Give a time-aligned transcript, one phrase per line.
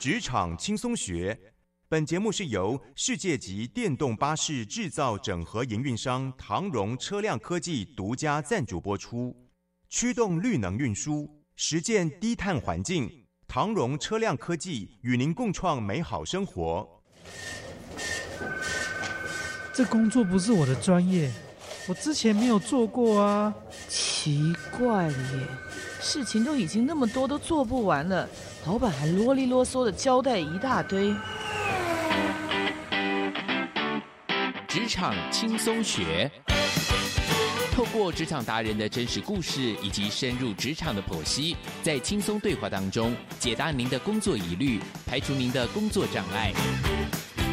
[0.00, 1.38] 职场轻松学。
[1.86, 9.36] 本节目是由世界级电动巴士制造整合营运商唐荣车辆科技独家赞助播出，
[9.90, 13.26] 驱动绿能运输，实践低碳环境。
[13.46, 17.02] 唐荣车辆科技与您共创美好生活。
[19.74, 21.30] 这工作不是我的专业，
[21.86, 23.54] 我之前没有做过啊。
[23.86, 25.46] 奇怪了耶，
[26.00, 28.26] 事情都已经那么多，都做不完了，
[28.66, 31.14] 老板还啰里啰嗦的交代一大堆。
[34.68, 36.30] 职场轻松学，
[37.72, 46.52] 透过职场达人的真实故事以及深入职场的剖析，在轻松对话当中解答您的工作疑虑，排除您的工作障碍。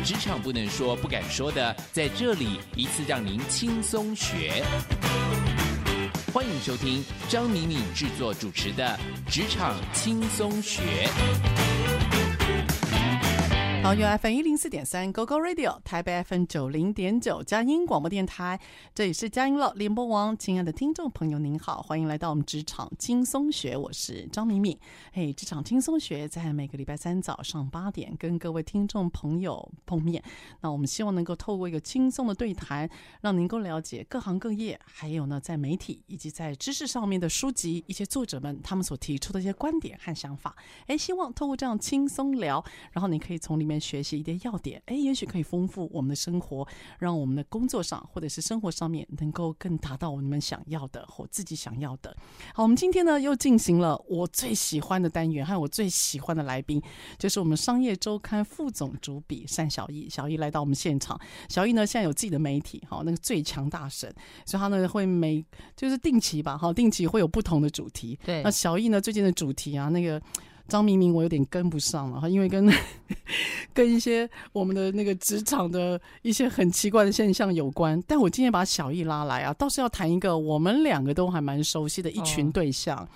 [0.03, 4.63] 职场不能说、不敢说的，在这里一次让您轻松学。
[6.37, 8.95] 欢迎收听张敏敏制作主持的
[9.33, 10.83] 《职场轻松学》。
[13.83, 18.59] 桃园 FM 一零四点三，Go Go Radio，台北 FM 九零点九，佳音广播电台，
[18.93, 20.37] 这里是佳音乐联播网。
[20.37, 24.77] 亲爱的听众朋友，您好，欢迎来到我们职场轻松学，我是张敏敏。
[25.13, 30.21] 嘿，职场轻松学在每个礼拜三早上八点跟各位听众朋友碰面。
[30.59, 32.89] 那我们希望能够透过一个轻松的对谈，
[33.21, 40.53] 让您够了解各行各业，还有呢，在媒体以及在知识上面的书籍，一些作者们他们所提出的一些观点和想法。
[40.87, 42.61] 哎，希望透过这样轻松聊，
[42.91, 43.77] 然后你可以从里面。
[43.87, 46.67] 学习一点要点，哎，也许可以丰富我们的生活，
[46.99, 52.13] 让我们的工作上或者是生活上面能够更达到我们想要的或自己想要的。
[52.53, 56.81] 好，我们今天呢又进行了我最喜欢的单元，还有我最喜欢的来宾，
[57.17, 60.09] 就是我们商业周刊副总主笔单小艺。
[60.09, 64.13] 小艺来到我们现场，小艺呢现在有自己的媒体，好，那个最强大神，
[64.45, 65.45] 所以他呢会每
[65.75, 68.17] 就是定期吧，好，定期会有不同的主题。
[68.25, 70.19] 对，那小艺呢最近的主题啊，那个。
[70.67, 72.71] 张明明，我有点跟不上了哈，因为跟
[73.73, 78.01] 跟一些我们的那个职场的一些很奇怪的现象有关。
[78.07, 82.97] 但我今天把小易拉来啊，倒是要谈一个我们两个都还蛮熟悉的一群对象。
[82.97, 83.07] 哦、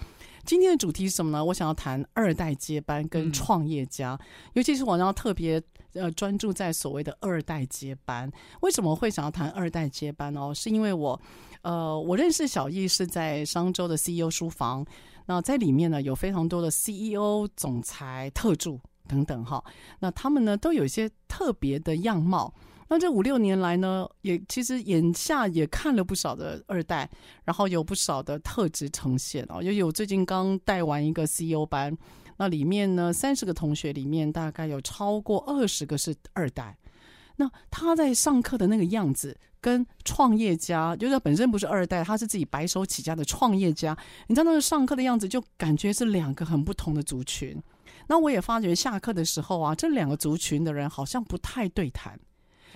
[0.45, 1.44] 今天的主题是什么呢？
[1.44, 5.62] 我想要谈二代接班跟创业家，嗯、尤其是我要特别
[5.94, 8.31] 呃专注在所谓的二代接班。
[8.62, 10.53] 为什么会想要谈二代接班哦？
[10.53, 11.19] 是因为我
[11.63, 14.85] 呃我认识小易是在商周的 CEO 书房。
[15.31, 18.78] 那在里面呢，有非常多的 CEO、总裁、特助
[19.08, 19.64] 等等哈。
[20.00, 22.53] 那他们呢，都有一些特别的样貌。
[22.90, 27.09] 那这五六年来呢，也其实眼下也看了不少的二代，
[27.46, 29.64] 然后有不少的特质呈现哦。
[29.64, 31.98] 因为我最近刚带完一个 CEO 班，
[32.36, 36.78] 那里面呢，三十个同学里面大概有超过二十个是二代。
[37.38, 43.95] 那他在上课的那个样子，跟创业家，就是他本身不是二代，他是自己白手起家的创业家。
[44.27, 47.61] 你知道那个上课的样子，就感觉是两个很不同的族群。
[48.07, 52.19] 那我也发觉下课的时候啊，这两个族群的人好像不太对谈。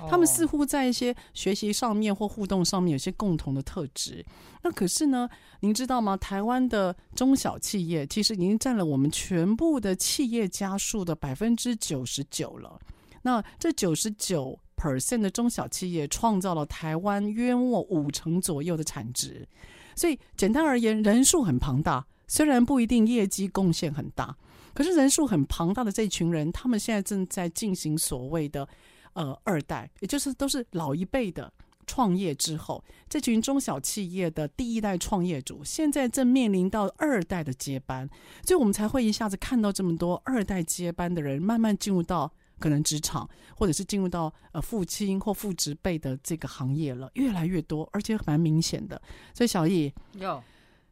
[0.10, 4.24] 他们似乎在一些学习上面或互动上面有些共同的特质。
[4.62, 5.28] 那可是呢，
[5.62, 6.18] 您知道吗？
[6.18, 12.78] 台湾的中小企业其实已经占了我们全部的企业家数的百分之九十九了。
[13.22, 19.48] 那这九十九 percent 的中小企业创造了台湾约莫五成左右的产值，
[19.96, 24.36] 所以简单而言，人数很庞大，虽然不一定业绩贡献很大，
[24.74, 28.68] 可是人数很庞大的这群人，他们现在正在进行所谓的
[29.14, 31.52] 呃二代，也就是都是老一辈的
[31.88, 38.10] 创业之后，这群中小企业的第一代创业主，现在正面临到二代的接班，
[38.46, 42.34] 所以我们才会一下子看到这么多二代接班的人慢慢进入到。
[42.66, 49.00] 可能职场，或者是进入到呃父亲或父职辈的这个行业了，越来越多，而且蛮明显的。
[49.36, 50.42] 所以小易，有，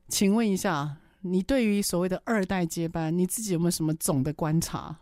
[0.07, 4.95] 请问一下，你对于所谓的二代接班，你自己有没有什么总的观察？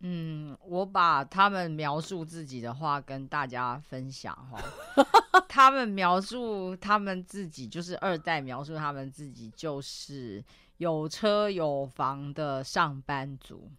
[0.00, 4.62] 嗯，我把他们描述自己的话跟大家分享哈。
[5.48, 10.44] 他们描述他们自己就是二代，描述他们自己就是
[10.76, 13.70] 有车有房的上班族。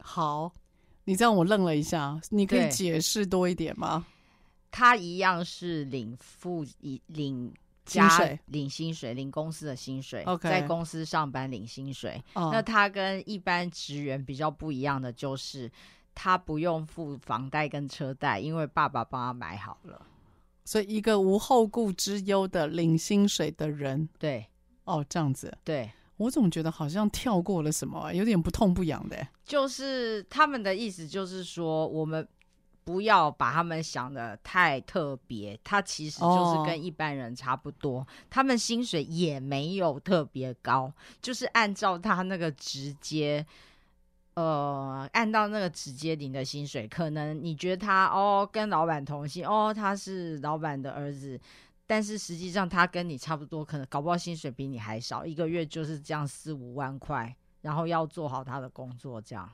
[0.00, 0.50] 好。
[1.08, 4.04] 你这样我愣了一下，你可以解释多一点吗？
[4.70, 7.50] 他一样是领付一领
[7.86, 10.22] 薪水，领薪水，领公司的薪水。
[10.24, 12.22] OK，在公司上班领薪水。
[12.34, 15.72] 哦、那他跟一般职员比较不一样的就是，
[16.14, 20.02] 他不用付房贷跟车贷，因为爸爸帮他买好了。
[20.66, 24.46] 所以一个无后顾之忧的领薪水的人，对，
[24.84, 25.90] 哦，这样子，对。
[26.18, 29.26] 我总觉得好像跳过了什么，有点不痛不痒的。
[29.44, 32.26] 就是他们的意思，就是说我们
[32.84, 40.92] 不要把他们想的太特别，他其实就是跟一般人差不多，哦、他们薪水也没有特别高，
[41.22, 43.46] 就是按照他那个直接，
[44.34, 51.40] 呃，按照那个直接领的薪水，可能你觉得他哦跟老板同姓，哦他是老板的儿子。
[51.88, 59.50] 但是实际上，他跟你差不多，可能搞不好薪水比你还少，一个月就是这样四五万块，然后要做好他的工作，这样。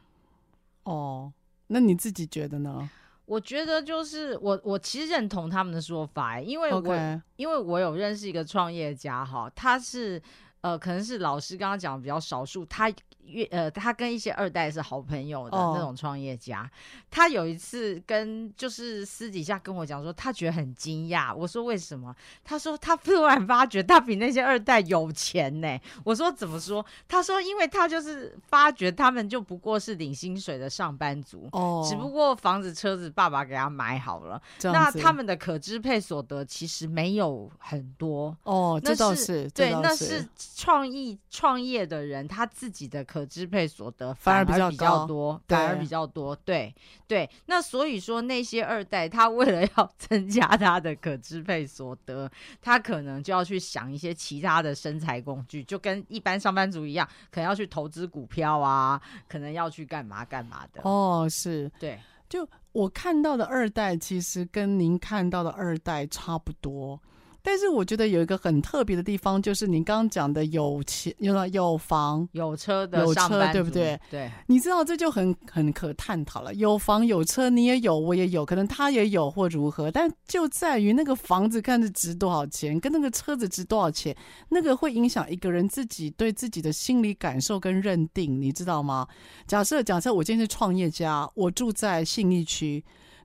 [0.83, 1.33] 哦，
[1.69, 2.91] 那你自己觉得呢？
[3.27, 10.21] 我觉得就是我，我其实认同他们的说法，因为我.因为我有认识一个创业家哈，他是
[10.65, 12.91] 呃，可能是老师刚刚讲的比较少数，他。
[13.27, 16.69] 越呃，他跟一些二代是好朋友的那种创业家，oh.
[17.11, 21.35] 他有一次跟就是私底下跟我讲说，他觉得很惊讶。
[21.35, 22.15] 我说为什么？
[22.45, 25.79] 他说他突然发觉他比那些二代有钱呢。
[26.05, 26.85] 我说怎么说？
[27.09, 31.89] 他说因为他就是发觉他们就不过是领薪水的上班族哦，oh.
[31.89, 43.05] 只不过房子车子爸爸给他买好了，那他们的可支配所得其实没有很多哦，oh, 这倒是对，是那是创意创业的人他自己的。
[43.15, 46.75] 可支配所得反而比较多，反而比较多，对
[47.07, 47.29] 对。
[47.47, 52.29] 那所以说，那些二代他为了要 增加他的可支配所得，
[52.61, 60.81] 他可能就要去想一些其他的生财工具，就跟一般上班族一样，可能要去投资股票啊，可能要去干嘛干嘛的。
[60.83, 62.01] 哦，是对。
[62.27, 66.99] 就我看到的二代，其实跟您看到的二代差不多。
[67.47, 74.01] 但是我觉得有一个很特别的地方，就是你刚刚讲的有钱、有有房、有车的有车，对不对？
[74.11, 76.55] 对，你知道这就很很可探讨了。
[76.55, 84.17] 有房有车，你也有，我也有，可能他也有或如何，但就在于那个房子看着值多少钱，跟那个车子值多少钱，
[84.49, 89.07] 那个会影响一个人自己对自己的心理感受跟认定，你知道吗？
[89.47, 92.83] 假设假设我今天是创业家，我住在信义区。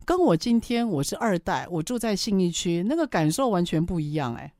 [0.09, 4.51] 跟我今天我是二代，我住在信义区，那个感受完全不一样哎，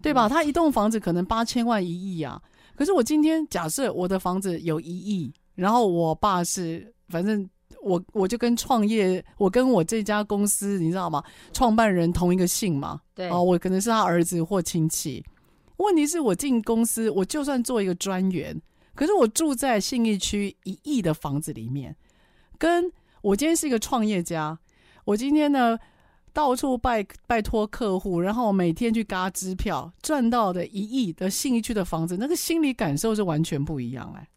[0.00, 0.30] 对吧？
[0.30, 2.40] 他一栋房子可能八千万一亿啊，
[2.74, 7.46] 可是我今天假设我的房子有一亿，然后我爸是，反正
[7.82, 11.22] 我我就跟创业，我跟我这家公司你知道吗？
[11.52, 15.22] 创办人同一个姓嘛，对啊，我可能是他儿子或亲戚。
[15.76, 18.58] 问题是我进公司，我就算做一个专员，
[18.94, 21.94] 可是我住在信义区一亿的房子里面，
[22.56, 22.90] 跟。
[23.26, 24.56] 我今天是一个创业家，
[25.04, 25.76] 我今天呢
[26.32, 34.28] 到处拜拜托客户，然后每天去嘎支票，赚到的一亿的信义区的房子，那个心理感受是完全不一样哎。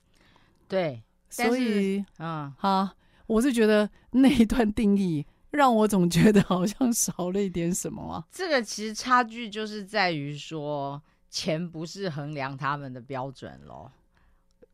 [0.68, 2.92] 对，所以嗯，哈，
[3.28, 8.26] 我是觉得那一段定义让我总觉得好像少了一点什么啊。
[8.32, 13.92] 这个其实差距就是在于说，钱不是衡量他们的标准喽。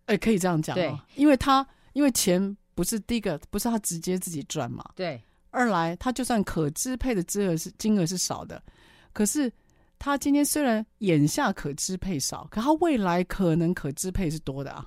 [0.05, 2.55] 哎，可以这样讲，对，因为他因为钱。
[2.75, 4.83] 不是第一个，不是他直接自己赚嘛？
[4.95, 5.23] 对。
[5.49, 8.61] 二来，他就算可支配的金额是金额是少的，
[9.13, 9.49] 可是
[9.97, 14.85] 他今天虽然眼下可支配少，可他未来可能可支配是多的啊。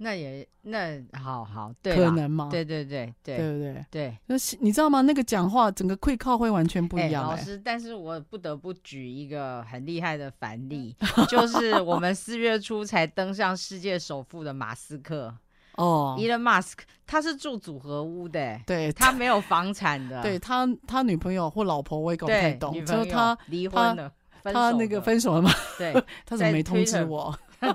[0.00, 2.48] 那也那好好，对，可能吗？
[2.48, 3.86] 对对对对，对不对？
[3.90, 4.18] 对。
[4.26, 5.00] 那你知道吗？
[5.00, 7.30] 那个讲话整个会靠会完全不一样，欸。
[7.30, 10.94] 老师，但是我不得不举一个很厉害的反例，
[11.28, 15.36] 就是我们四月初才登上世界首富的马斯克。
[15.78, 25.50] 哦，Elon Musk，他是住组合屋的，对，他没有房产的，对他，他女朋友或老婆我也搞不太懂，就他离婚了，他那个分手了吗？
[25.78, 25.92] 对，
[26.26, 27.36] 他怎么没通知我？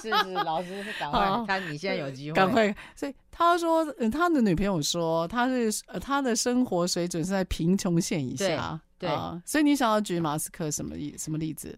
[0.00, 2.74] 是是，老师赶快，他你现在有机会，赶快。
[2.94, 9.10] 所以他说，他的女朋友说，他是他的生活水准是在贫穷线以下，对，
[9.44, 11.76] 所以你想要举马斯克什么例什么例子？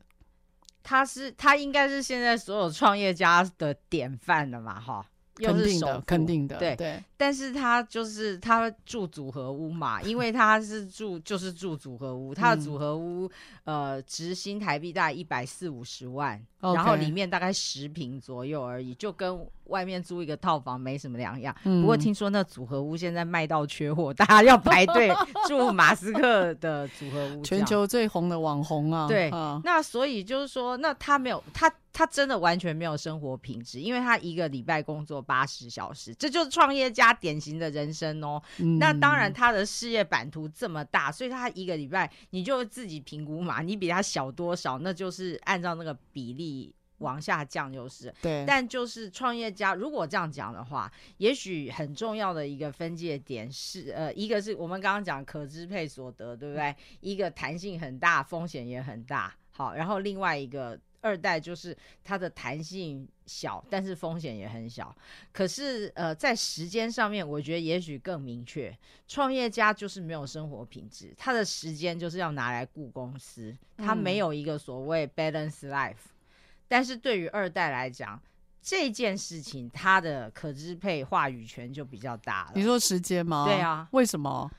[0.82, 5.04] 他是他应该是现在所有创业家的典范了嘛，哈。
[5.36, 7.02] 肯定的，肯定的，对对。
[7.16, 13.30] 但是他就是他住组合屋嘛，因为他是住就是住组合屋，他的组合屋
[13.64, 21.54] 呃，值新台币大概一百四五十万，然后里面大概十平左右而已，就跟外面租一个套房没什么两样。
[21.62, 25.10] 不过听说那组合屋现在卖到缺货，大家要排队
[25.48, 29.06] 住马斯克的组合屋，全球最红的网红啊。
[29.08, 29.30] 对，
[29.62, 31.72] 那所以就是说，那他没有他。
[31.96, 38.40] 他真的完全没有生活品质，因为他一个礼拜工作八十小时，这就是创业家典型的人生哦。
[38.58, 48.14] 嗯、那当然，他的事业版图这么大，所以他一个礼拜你就自己评估嘛，你比他小多少，那就是按照那个比例往下降就是。
[48.22, 48.44] 对。
[48.46, 56.74] 但就是创业家，如果这样讲的话，也许很重要的一个分界点是，呃，一个是我们刚刚讲可支配所得，对不对？
[57.00, 59.34] 一个弹性很大，风险也很大。
[59.50, 60.78] 好，然后另外一个。
[61.04, 64.96] 二代就是它的弹性小，但是风险也很小。
[65.30, 68.74] 可是，呃，在时间上面，我觉得也许更明确。
[69.06, 75.92] 创业家就是没有生活品质，他的时间就是要拿来顾公司，他没有一个所谓 balance life。
[75.92, 76.10] 嗯。
[76.66, 78.18] 但是对于二代来讲，
[78.62, 82.52] 这件事情他的可支配话语权就比较大了。
[82.54, 83.44] 你说时间吗？
[83.44, 84.50] 对啊，为什么？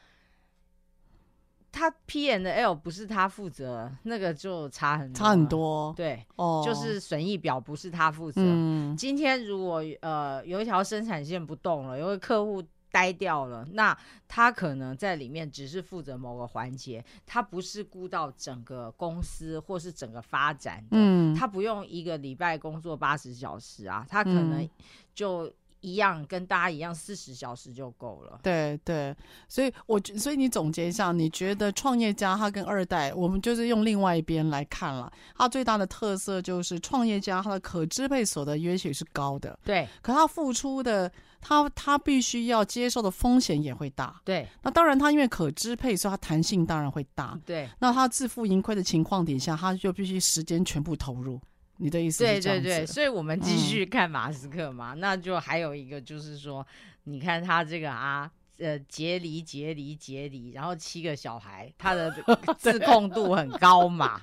[1.77, 5.93] 他 P N 的 L 不是他负责，那个就差很多，差很多。
[5.93, 8.41] 对，哦，就是损益表不是他负责。
[8.41, 20.87] 嗯，今天如果呃有一条生产线不动了，有个客户呆掉了，那他可能在里面只是负责某个环节，他不是顾到整个公司或是整个发展的。
[20.91, 24.67] 嗯，他不用一个礼拜工作八十小时啊，他可能
[25.13, 25.51] 就。
[25.85, 28.39] 一样跟大家一样，四十小时就够了。
[28.41, 29.15] 对对，
[29.47, 44.47] 所以我所以你总结一下，你觉得创业家他跟二代，我们就是用另外一边来看了，他最大的特色就是创业家他的可支配所得也许是高的，对，可他付出的他他必须要接受的风险也会大，对。
[44.63, 47.69] 那当然他因为可支配，所以他弹性当然会大，对。
[47.79, 51.39] 那他自负盈亏的情况底下，他就必须时间全部投入。
[51.77, 52.23] 你的意思？
[52.23, 56.65] 对对对，所以我们继续看马斯克嘛，嗯、那就还有一个就是说，
[57.03, 58.31] 你看他这个啊。
[58.57, 62.13] 呃，结离结离结离，然后七个小孩，他的
[62.57, 64.21] 自控度很高嘛，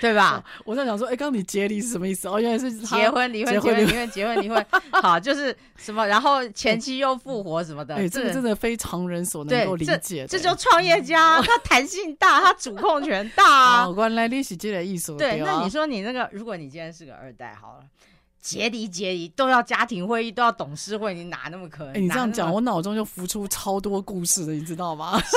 [0.00, 0.44] 对吧？
[0.64, 2.28] 我在想说，哎，刚刚你结离是什么意思？
[2.28, 10.26] 哦，原来是结婚离婚 结婚离婚结婚离婚，好，就是什么，然后前妻又复活什么的，哎，这个真的非常人所能够理解。
[10.26, 13.94] 这就创业家， 他弹性大，他主控权大啊。
[13.96, 15.16] 原来你是这个意思。
[15.16, 17.84] 对，那你说你那个，如果你今天是个二代，好了。
[18.40, 21.94] 节离结离都要家庭会议，都要董事会，你哪那么可能？
[21.94, 25.20] 欸、你这样讲，我脑中就浮出超多故事的，你知道吗？
[25.20, 25.36] 是，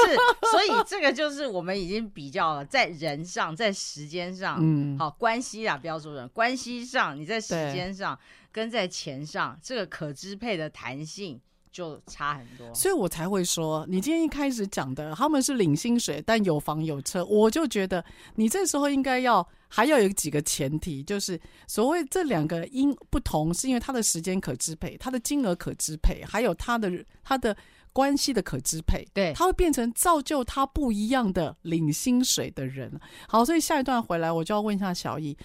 [0.51, 8.17] 所以这个就是我们已经比较了，在人上，在时间上，嗯，好关系啊，不要说人，关系上，你在时间上
[8.51, 11.39] 跟在钱上，这个可支配的弹性。
[11.73, 18.05] 就差很多，所以我才会说，你今天一开始讲的他们是领薪水，但有房有车，我就觉得
[18.35, 19.43] 你这时候应该要
[19.75, 26.91] 还要有几个前提，就是所谓这两个因不同，是因为他的时间可支配，他的金额可支配，还有他的
[27.23, 27.57] 他的
[27.91, 32.99] 关系的可支配，对，他会变成造就他不一样的领薪水的人。
[33.27, 35.35] 好，所以下一段回来我就要问一下小易，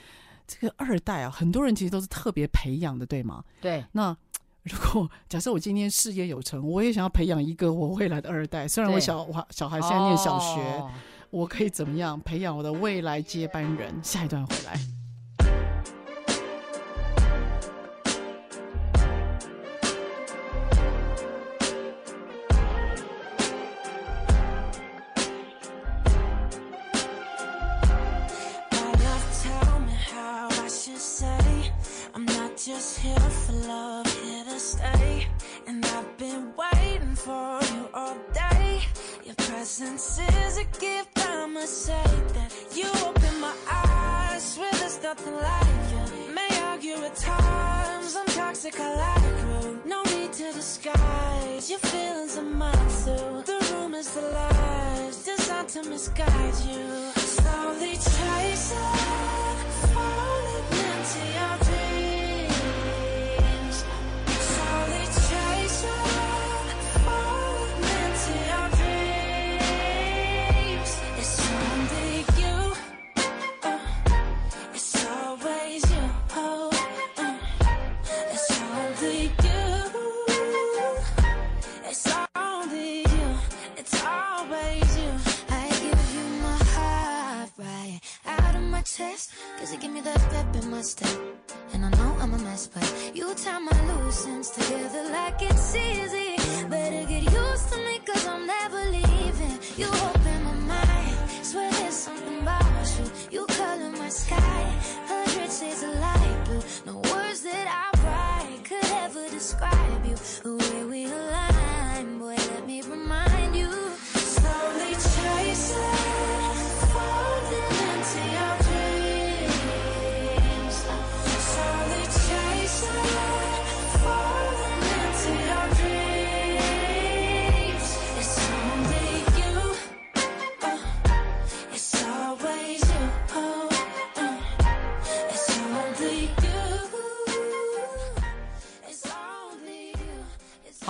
[0.47, 3.43] 这个二代啊，很多人其实都是特别培养的，对吗？
[3.63, 4.15] 对，那。
[4.65, 8.69] 如果假设我今天事业有成，我也想要培养一个我未来的二代。
[8.69, 10.91] 虽然我小我小孩现在念小学，哦、
[11.31, 13.95] 我可以怎么样培养我的未来接班人？
[14.03, 14.79] 下一段回来。
[33.47, 35.27] For love, here to stay,
[35.67, 38.48] and I've been waiting for you all day.
[39.29, 45.35] Your presence is a gift, I'ma say that You open my eyes, swear there's nothing
[45.35, 51.69] like you May argue at times, I'm toxic, I like rude No need to disguise,
[51.69, 56.89] your feelings are mine too The rumors, the lies, designed to misguide you.
[57.17, 58.79] Slowly chasing,
[59.93, 61.78] falling into your dreams
[88.99, 91.09] Cause it give me that pep in my step.
[91.73, 95.77] And I know I'm a mess but You tie my loose ends together like it's
[95.77, 96.18] easy.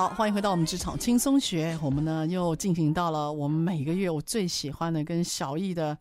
[0.08, 1.78] 好，欢迎回到我们职场轻松学。
[1.82, 5.96] 我们呢又进行到了我们每个月我最喜欢的跟小易的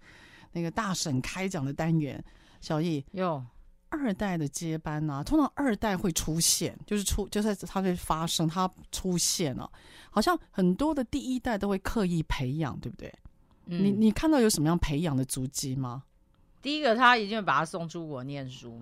[0.53, 2.23] 那个大婶开讲的单元。
[2.61, 3.43] 小易，哟，
[3.89, 9.71] 二代的接班呢、啊，通常二代会出现，就是出，就是它会发生，它出现了、啊，
[10.09, 13.13] 好像很多的第一代都会刻意培养，对不对？
[13.65, 16.03] 嗯、你你看到有什么样培养的足迹吗？
[16.61, 18.81] 第一个，他一定会把他送出国念书。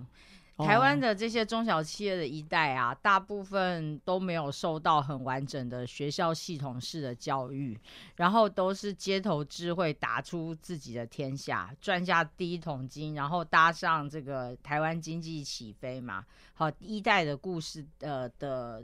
[0.58, 7.78] 台湾的这些中小企业的一代啊，大部分都没有受到很完整的学校系统式的教育，
[8.14, 16.24] 然后都是街头智慧打出自己的天下，赚下第一桶金，然后搭上这个台湾经济起飞嘛。
[16.54, 18.82] 好，一代的故事呃的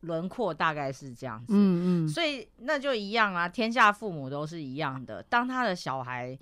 [0.00, 6.36] 轮廓大概是这样子，嗯嗯，所以那就一样啊，天下父母都是一样的，当他的小孩。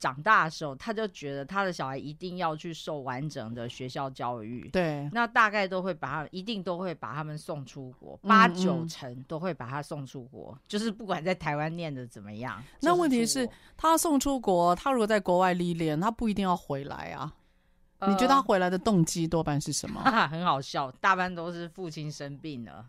[0.00, 4.66] 长大的时候，他就觉得他的小孩一定要去受完整的学校教育。
[4.70, 10.58] 对，那大概都会把他，一定都会把他们送出国，八九成都会把他送出国。
[10.66, 17.32] 就是不管在台湾念的怎么样，那问题是，他送出国，他如果在国外历练，他不一定要回来啊。
[17.98, 20.00] 呃、你觉得他回来的动机多半是什么？
[20.00, 22.86] 哈哈，很好笑，大半都是父亲生病了，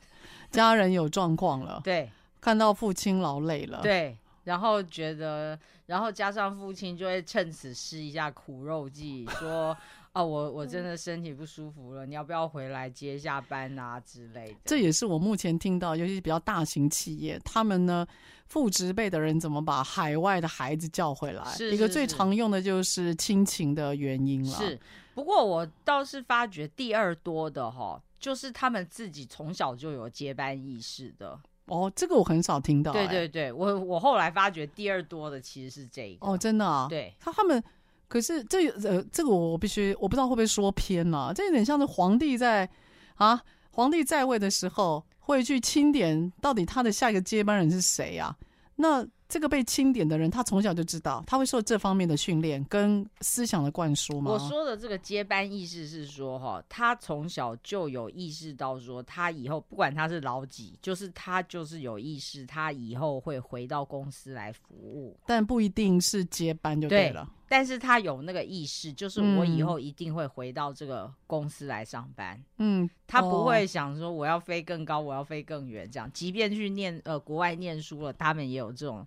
[0.50, 4.16] 家人有状况了，对，看到父亲劳累了，对。
[4.44, 9.76] 然后觉得，然后加上父亲就会趁此施一下苦肉计，说
[10.12, 18.06] ：“啊，我我真的身体不舒服了，你要不要回来接一下班啊之类的？”这也是我目前听到，尤其是比较大型企业，他们呢
[18.46, 21.44] 父职辈的人怎么把海外的孩子叫回来？
[21.46, 24.56] 是是是，一个最常用的就是亲情的原因了。
[24.58, 24.78] 是，
[25.14, 31.40] 不过我倒是发觉第二多的哈，就是他们自己从小就有接班意识的。
[31.66, 33.06] 哦，这个我很少听到、欸。
[33.06, 36.26] 对对对，我我后来发觉第二多的其实是这个。
[36.26, 36.86] 哦，真的啊。
[36.88, 37.62] 对，他他们，
[38.08, 41.32] 可是这呃，这个我必须，我不知道会不会说偏了、啊。
[41.32, 42.68] 这有点像是皇帝在
[43.16, 48.36] 啊，皇帝在位的时候会去清点，到底他的下一个接班人是谁啊？
[48.76, 49.06] 那。
[49.34, 54.30] 这个被清点的人，他从小就知道，他会受这方面的训练跟思想的灌输吗？
[54.30, 67.28] 我说的这个接班意识是说，哈，他从小就有意识到说，他以后不管他是老几，就是他就是有意识，他以后会回到公司来服务，但不一定是接班就对了。
[67.43, 72.42] 对但是他有那个意识，就是我以后一定会回到这个公司来上班。
[72.58, 76.10] 嗯，他不会想说我要飞更高，我要飞更远，这样。
[76.12, 79.06] 即便去念呃国外念书了，他们也有这种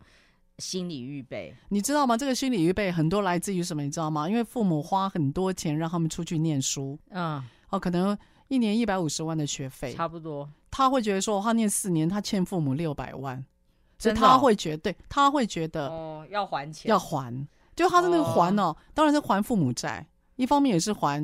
[0.59, 1.53] 心理预备。
[1.67, 2.15] 你知道吗？
[2.15, 3.83] 这个心理预备很多来自于什么？
[3.83, 4.29] 你知道吗？
[4.29, 6.97] 因为父母花很多钱让他们出去念书。
[7.09, 10.49] 嗯，哦，可能一年一百五十万的学费，差不多。
[10.71, 13.43] 他会觉得说，他念四年，他欠父母六百万，
[13.99, 17.45] 所以他会觉得，对，他会觉得哦，要还钱，要还。
[17.77, 21.23] 就他的那个还哦，哦，当然是还父母债，一方面也是还，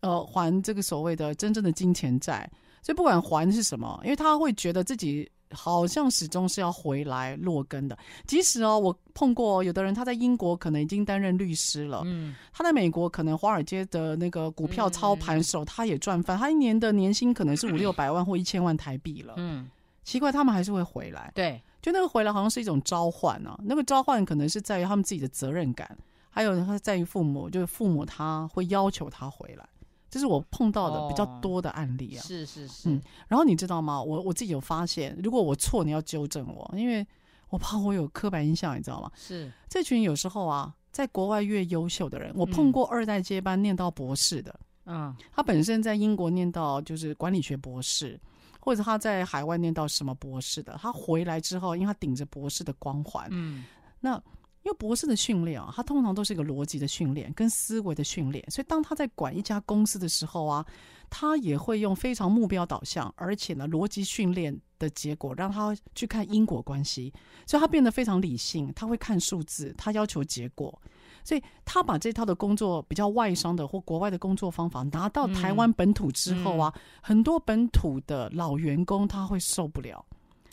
[0.00, 2.50] 呃，还这个所谓的真正的金钱债。
[2.82, 7.98] 所以不管还是什么，因为他会觉得自己好像始终是要回来落根的。
[8.26, 19.34] 即使哦，我碰过有的人他在英国可能已经担任律师了，嗯，他在美国可能华尔街的那个股票操盘手，他也赚翻，他一年的年薪可能是五六百万或一千万台币了。
[19.36, 19.68] 嗯，
[20.02, 21.30] 奇怪，他们还是会回来。
[21.34, 21.62] 对。
[21.82, 25.96] 就那个回来好像是一种召唤啊，那个召唤可能是在于他们自己的责任感，
[26.28, 29.66] 还有他在于父母，就是父母他会要求他回来，
[30.10, 32.20] 这是我碰到的比较多的案例啊。
[32.20, 34.02] 哦、是是是、嗯，然后你知道吗？
[34.02, 37.06] 我我自己有发现，如果我错，你要纠正我，因为
[37.48, 39.10] 我怕我有刻板印象，你知道吗？
[39.14, 48.20] 是这群有时候啊，在国外越优秀的人，我碰过二代接班念到博士的，嗯，他本身在英国念到就是管理学博士。
[48.60, 53.64] 或者他在海外念到什么博士的，他回来之后，因为他顶着博士的光环，嗯，
[54.00, 54.14] 那
[54.62, 60.64] 因为博士的训练啊，他通常都是一个逻辑的训练跟思维的训练，所以当他在管一家公司的时候啊，
[61.08, 67.10] 他也会用非常目标导向，而且呢，逻辑训练的结果让他去看因果关系，
[67.46, 70.78] 所以他变得非常理性，他会看数字，他要求结果。
[71.24, 80.04] 所以他把这套的工作比较外商的或国外的工作方法拿到台湾本土之后啊，很多本土的老员工他会受不了。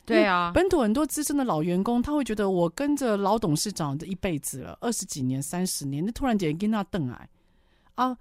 [0.06, 7.28] 对啊，本土很多资深的老员工他会觉得我跟着老董事长这一辈子了，二十几年、三十年，那突然间跟他瞪来
[7.96, 8.18] 啊。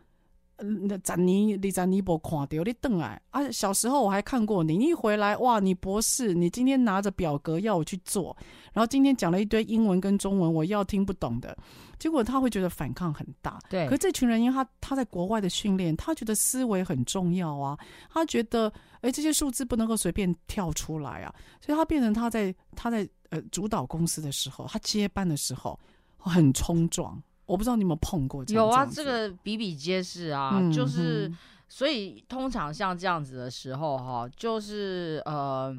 [0.58, 3.50] 嗯，那咱你你咱你不看到你邓哎啊！
[3.50, 8.34] 小时候我还看过你，你一回来哇，你博士，你今天拿着表格要我去做，
[8.72, 11.54] 然后今天讲了一堆英文跟中文，我要听不懂的，
[11.98, 13.58] 结果他会觉得反抗很大。
[13.68, 17.78] 对，可是这群人因为他他在国外的训练，他觉得思维很重要啊，
[18.10, 25.78] 他觉得哎这些数字不能够随便跳出来啊，所以他变成他在他在呃主导公司的时候，他接班的时候
[26.16, 27.22] 很冲撞。
[27.46, 28.54] 我不知道你有没有碰过这？
[28.54, 31.32] 有啊，这个比比皆是啊，嗯、就是
[31.68, 35.76] 所以通常像这样子的时候，哈，就是呃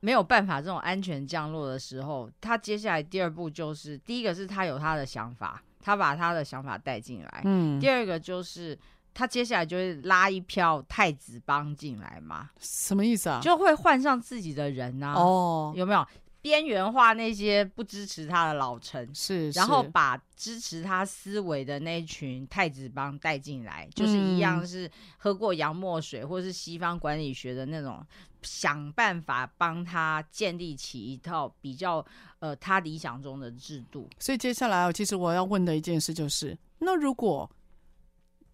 [0.00, 8.78] 没有办法这种安全降落的时候，他接下来第二步就是，第一个是他有他的想法，他把他的想法带进来，嗯，第二个就是
[9.12, 13.40] 他接下来就会拉一票太子帮进来嘛，什么意思啊？
[13.42, 16.06] 就会换上自己的人呐，哦，有没有？
[16.42, 28.02] 边缘化那些不支持他的老臣，是，然后把支持他思维的那群太子帮带进来，嗯，就是一样是喝过洋墨水或是西方管理学的那种，
[28.40, 32.04] 想办法帮他建立起一套比较
[32.38, 34.08] 呃他理想中的制度。
[34.18, 37.50] 所以接下来，其实我要问的一件事就是，那如果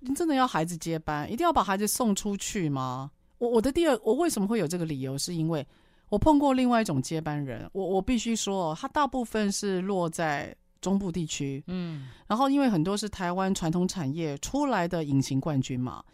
[0.01, 3.12] 你真的要孩子接班，一定要把孩子送出去吗？
[3.38, 5.16] 我我的第二，我为什么会有这个理由？
[5.16, 5.64] 是因为。
[6.09, 16.05] 我碰过另外一种接班人，我我必须说，他大部分是落在中部地区，嗯，然后因为很多是台湾传统产业出来的隐形冠军嘛，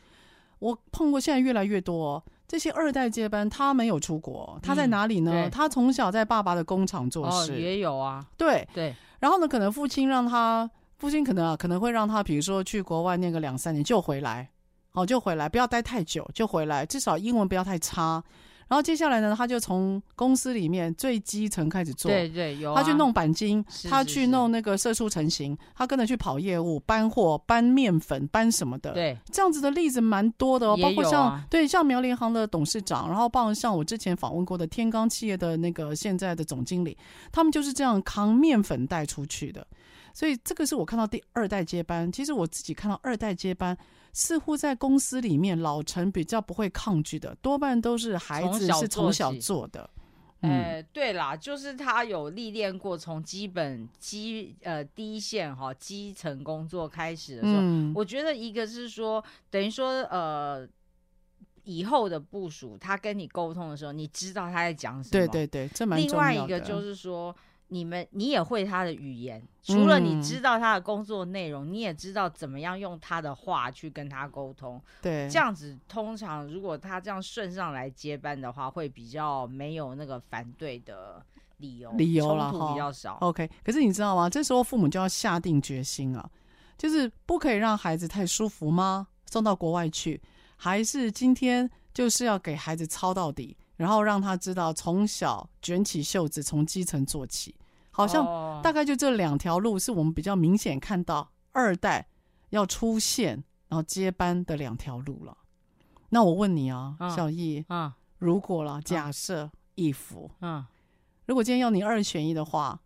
[0.60, 5.32] 我碰过现在越来越多这些二代接班，他没有出国，他在哪里呢？
[5.34, 14.48] 嗯、他从小在爸爸的工厂做事，哦、也有啊，对对，然后呢，可能父亲让他，父亲可能啊可能会让他，比如说去国外念个两三年就回来，
[14.90, 18.24] 好就回来，不要待太久就回来，至少英文不要太差。
[18.72, 36.96] 然后接下来呢，他就从公司里面最基层开始做，对对，有、啊、他去弄钣金，是是是他去弄那个色素成型，他跟着去跑业务、搬货、搬面粉、搬什么的，对，这样子的例子蛮多的哦，啊、包括像对像苗联行的董事长，然后包括像我之前访问过的天罡企业的那个现在的总经理，
[37.30, 39.66] 他们就是这样扛面粉带出去的，
[40.14, 42.10] 所以这个是我看到第二代接班。
[42.10, 43.76] 其实我自己看到二代接班。
[44.14, 49.88] 似乎在公司里面，老陈比较不会抗拒的，多半都是孩子是从小做的。
[50.40, 60.68] 呃、嗯欸，对啦，就是他有历练过，从基本基呃第一线哈基层工作开始的时候，嗯、我觉得一个是说，等于说呃
[61.64, 65.10] 以后的部署，他跟你沟通的时候，你知道他在讲什么。
[65.12, 66.30] 对对对，这蛮重要的。
[66.32, 67.34] 另外一个就是说。
[67.72, 74.78] 你们你也会他的语言，除了你知道他的工作内容，嗯，你也知道怎么样用他的话去跟他沟通。
[75.00, 81.24] 对，这样子通常如果他这样顺上来接班的话，会比较没有那个反对的
[81.56, 83.16] 理由，理由了，冲突比较少。
[83.22, 84.28] OK，可是你知道吗？
[84.28, 86.30] 这时候父母就要下定决心啊，
[86.76, 89.08] 就是不可以让孩子太舒服吗？
[89.30, 90.20] 送到国外去，
[90.56, 97.54] 还是今天就是要给孩子操到底，然后让他知道从小卷起袖子从基层做起。
[97.92, 102.08] 好像大概就这两条路是我们比较明显看到二代
[102.50, 105.36] 要出现然后接班的两条路了。
[106.08, 110.64] 那我问你啊，嗯、小易，啊，如果了假设一夫，嗯，
[111.26, 112.80] 如果今天要你二选一的话，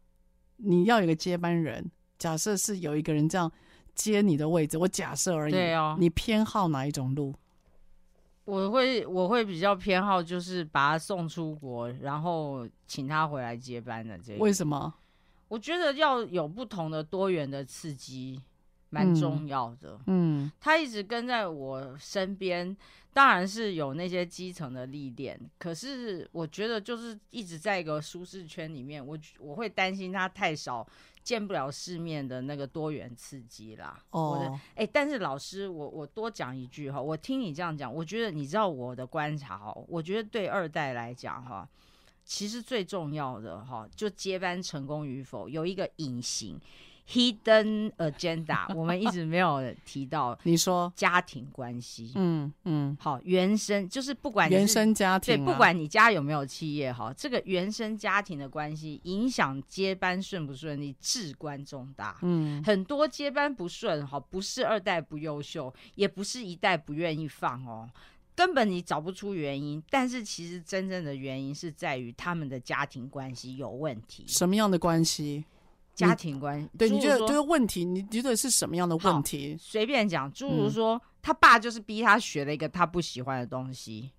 [0.59, 3.51] 你要有一个接班人，假设是有一个人这样
[3.95, 7.35] 接你的位置，我假设而已，对哦，你偏好哪一种路？
[8.47, 14.39] 我会我会比较偏好就是把他送出国，然后请他回来接班的这个。
[14.39, 14.95] 为什么？
[15.49, 18.41] 我觉得要有不同的多元的刺激，
[18.91, 19.99] 蛮重要的。
[20.07, 22.77] 嗯，嗯，他一直跟在我身边，
[23.17, 30.87] 当然是有那些基层的历练，可是我觉得就是一直在一个舒适圈里面，我我会担心他太少。
[31.23, 34.01] 见不了世面的那个多元刺激啦。
[34.11, 41.69] 哦，哎、欸，但是老师，我我多讲一句哈，我听你这样讲，我觉得你知道我的观察哈，我觉得对二代来讲哈，
[42.25, 46.61] 其实最重要的哈，就接班成功与否有一个隐形。
[47.09, 50.37] Hidden agenda， 我们一直没有提到。
[50.43, 62.19] 你说家庭关系，嗯嗯，好，原生就是不管原生家庭，对，不管你家有没有企业，哈，这个原生家庭的关系影响接班顺不顺利至关重大。
[62.23, 67.89] 嗯，很多接班不顺，哈，不是二代不优秀，也不是一代不愿意放哦，
[68.35, 69.81] 根本你找不出原因。
[69.89, 74.25] 但是其实真正的原因是在于他们的家庭关系有问题。
[74.27, 75.45] 什么样的关系？
[75.97, 79.57] 家庭关系，对，你觉得这个问题，你觉得是什么样的问题？
[79.59, 84.13] 随便讲，诸如说、嗯，他爸就是逼他学了一个他不喜欢的东西，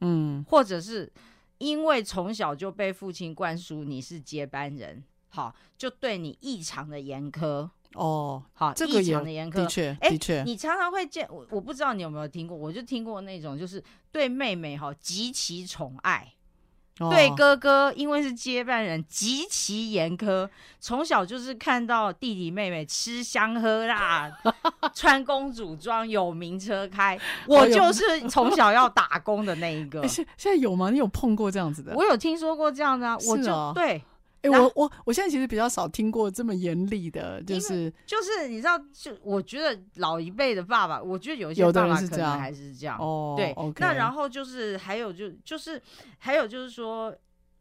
[0.00, 1.12] 嗯，或者是
[1.58, 16.32] 因为从小就被父亲灌输你是接班人，好，就对你异常的严苛哦，好，这个异常的严苛，的确，的确、欸，你常常会见我，我不知道你有没有听过，我就听过那种，就是对妹妹哈极其宠爱。
[17.10, 20.48] 对哥哥，因为是接班人，极其严苛。
[20.80, 24.30] 从小就是看到弟弟妹妹吃香喝辣，
[24.94, 30.06] 穿公主装，有名车开， 我就是从小要打工的那一个。
[30.08, 30.90] 现现在有吗？
[30.90, 31.92] 你有碰过这样子的？
[31.94, 34.02] 我有听说过这样的啊，我就、哦、对。
[34.40, 42.96] 哎、欸，我我我现在其实比较少听过这么严厉的，就是就是你知道，就我觉得老一辈的爸爸，我觉得有些爸爸可能还是这样。
[43.00, 45.82] 哦，对，okay、那然后就是还有就就是
[46.18, 47.12] 还有就是说，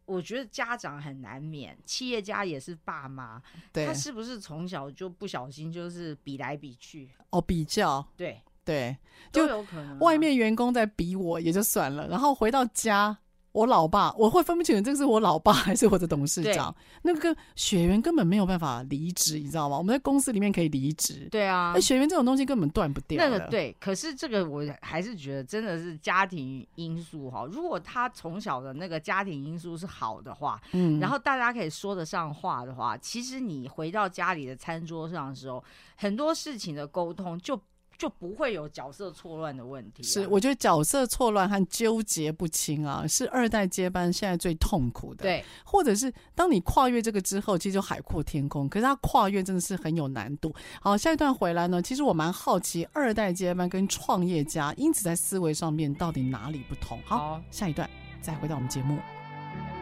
[0.06, 3.42] 我觉得家长很难免，企业家也是爸妈，
[3.74, 7.10] 他是不是从小就不小心就是比来比去？
[7.32, 8.96] 哦，比较，对对，
[9.32, 9.98] 就有可能、啊。
[10.02, 13.18] 外面员工在比我也就算了，然后回到家。
[13.58, 16.74] 我老爸，我会分不清楚这个是我老爸 还是我的董事长。
[17.02, 19.76] 那个血缘根本没有办法离职，你知道吗？
[19.76, 23.18] 我们在公司里面可以离职，对啊，那血缘这种东西根本断不掉。
[23.18, 27.48] 那个对，可是这个我还是觉得真的是家庭因素哈。
[27.52, 35.64] 如果他从小的那个家庭因素是好的话，嗯，然后大家可以说得上话的话，其实你回到家里的餐桌上的时候，
[35.96, 37.60] 很多事情的沟通就。
[37.98, 40.04] 就不会有角色错乱的问题。
[40.04, 45.24] 是，我觉得角色错乱和纠结不清啊，是二代接班现在最痛苦的。
[45.24, 48.70] 对，或者是当你跨越这个之后，其实就海阔天空。
[48.70, 50.54] 可是他跨越真的是很有难度。
[50.80, 57.00] 好，下一段回来呢，其实我蛮好奇二代接班跟创业家，因此在思维上面到底哪里不同？
[57.06, 57.90] 好，好，下一段
[58.22, 59.00] 再回到我们节目。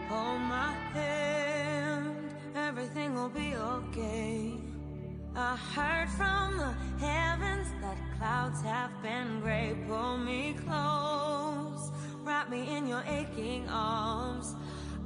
[0.07, 2.13] Hold my hand,
[2.55, 4.64] everything will be okay.
[5.37, 6.73] I heard from the
[7.05, 9.75] heavens that clouds have been gray.
[9.85, 11.91] Pull me close,
[12.23, 14.55] wrap me in your aching arms.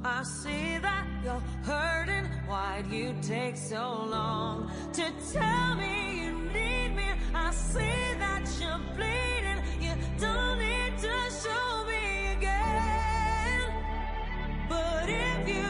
[0.04, 2.26] I see that you're hurting.
[2.46, 7.08] Why'd you take so long to tell me you need me?
[7.34, 9.60] I see that you're bleeding.
[9.80, 13.72] You don't need to show me again.
[14.68, 15.69] But if you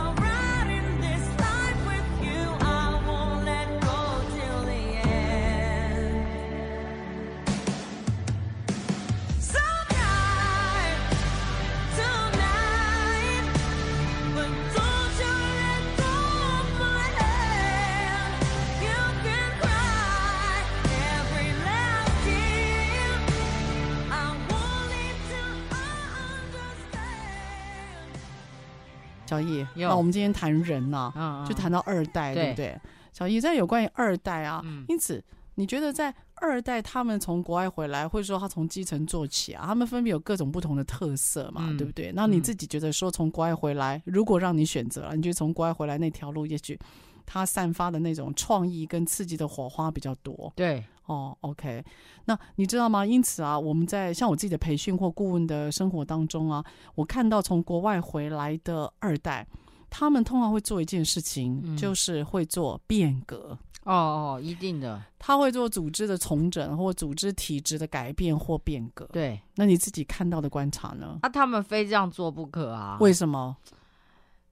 [29.31, 32.77] 小易，那我们今天谈人呐、啊，就谈到二代，对不对？
[33.13, 35.23] 小易，在有关于二代啊，因此
[35.55, 42.11] 你觉得在二代他们从国外回来，或者说他从基层做起啊，他们分别有各种不同的特色嘛，对不对？
[42.13, 46.77] 那你自己觉得说从国外回来，如果让你选择了，你觉得从国外回来那条路，也许
[47.25, 50.51] 他散发的那种创意跟刺激的火花比较多。
[50.57, 51.83] 对，哦，OK，
[52.25, 53.05] 那你知道吗？
[53.05, 56.63] 因此啊，我们在像我自己的培训或顾问的生活当中啊，
[56.95, 59.45] 我看到从国外回来的二代，
[59.89, 63.57] 他们通常会做一件事情，嗯、就是会做变革。
[63.83, 69.09] 哦哦，一定的，他会做组织的重整或组织体制的改变或变革。
[69.11, 71.17] 对，那你自己看到的观察呢？
[71.23, 72.97] 啊，他们非这样做不可啊！
[73.01, 73.57] 为什么？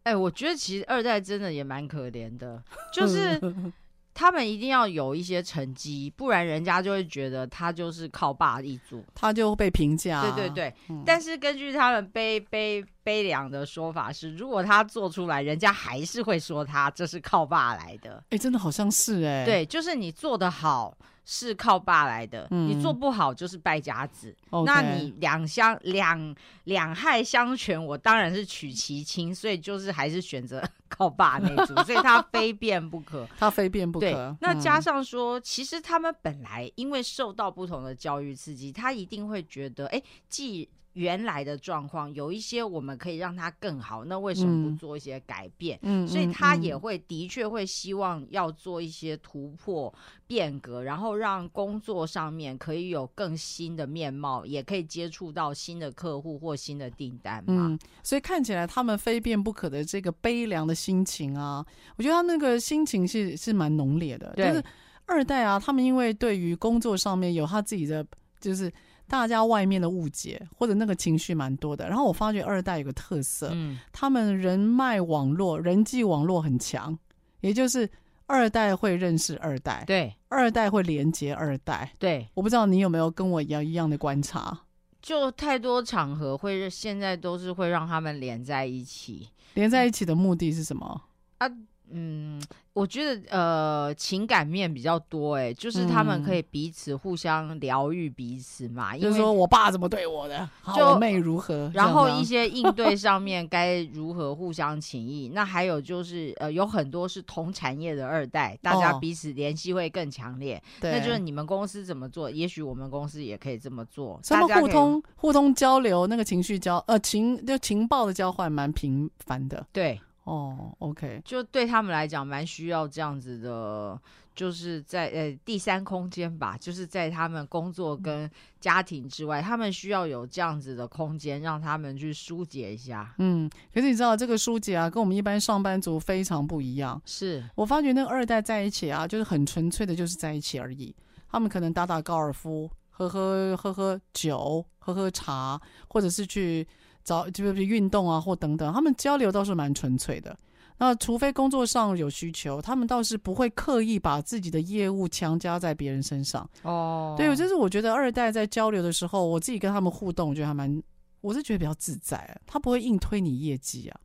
[0.02, 3.40] 哎、欸，我觉得其实二代真的也蛮可怜的，就是
[4.20, 10.22] 他们一定要有一些成绩，不然人家就会觉得他就是靠爸一族，他就被评价。
[10.22, 18.18] 对对对，嗯、但是根据他们悲悲悲凉的说法是，如果他做出来，人家还是会说他这是靠爸来的。
[18.26, 20.96] 哎、欸，真的好像是哎、欸，对，就是你做得好。
[21.32, 24.36] 是靠爸来的，嗯、你做不好就是败家子。
[24.66, 34.08] 那你两相两两害相权，我当然是取其轻，所以就是还是选择 靠爸那组，所以他非变不可， 他非变不可。
[34.08, 45.78] 对，那加上说，嗯、其实他们本来因为受到不同的教育刺激，他一定会觉得，哎，既原来的状况，有一些我们可以让它更好，那为什么不做一些改变？
[45.84, 49.94] 嗯，所以他也会的确会希望要做一些突破
[50.26, 57.68] 变革，然后让工作上面可以有更新的面貌，也可以接触到新的客户或新的订单嘛。
[57.70, 61.64] 嗯，所以看起来他们非变不可的这个悲凉的心情啊，
[61.98, 64.34] 我觉得他那个心情是是蛮浓烈的。
[64.36, 64.64] 对，就是
[65.06, 68.06] 二代啊，他们因为对于工作上面有他自己的，
[68.42, 68.70] 就是。
[69.10, 76.98] 大家外面的误解或者那个情绪蛮多的，然后我发觉二代有个特色，嗯，他们人脉网络、人际网络很强，
[77.42, 77.90] 也就是
[78.28, 84.58] 二代会认识二代，对，二代会连接二代，对，我不知道你有没有跟我一样一样的观察，
[85.02, 91.02] 就太多场合会现在都是会让他们连在一起，连在一起的目的是什么？
[91.40, 91.50] 啊。
[91.92, 92.42] 嗯，
[92.74, 98.98] 我觉得呃情感面比较多哎，就是他们可以彼此互相疗愈彼此嘛。
[98.98, 105.30] 就是说我爸怎么对我的，就我妹如何，然后一些应对 上面该如何互相情谊。
[105.30, 110.62] 那还有就是呃有很多是同产业的二代，大家彼此联系会更强烈。
[110.80, 114.20] 对，那就是你们公司怎么做，也许我们公司也可以这么做。
[114.24, 119.66] 他们互通互通交流，那个情绪交呃情就情报的交换蛮频繁的。
[119.72, 120.00] 对。
[120.30, 124.00] 哦、oh，OK，就对他们来讲，蛮需要这样子的，
[124.36, 133.12] 就是在呃第三空间吧，就是在他们工作跟家庭之外，他们需要有这样子的空间，让他们去疏解一下。
[133.18, 137.02] 嗯，可是你知道这个疏解啊，跟我们一般上班族非常不一样。
[137.06, 140.96] 是我发觉那个二代在一起啊，就是很纯粹的，就是在一起而已。
[141.32, 146.68] 他们可能打打高尔夫，喝喝喝喝酒，喝喝茶，或者是去。
[147.04, 150.38] 找就是运动啊，或等等，他们交流倒是蛮纯粹的。
[150.82, 156.50] 那除非工作上有需求，他们倒是不会刻意把自己的业务强加在别人身上。
[156.62, 160.82] 哦，对，就是我觉得二代在交流的时候，我自己跟他们互动，我觉得还蛮，
[161.20, 162.40] 我是觉得比较自在。
[162.46, 164.00] 他不会硬推你业绩啊，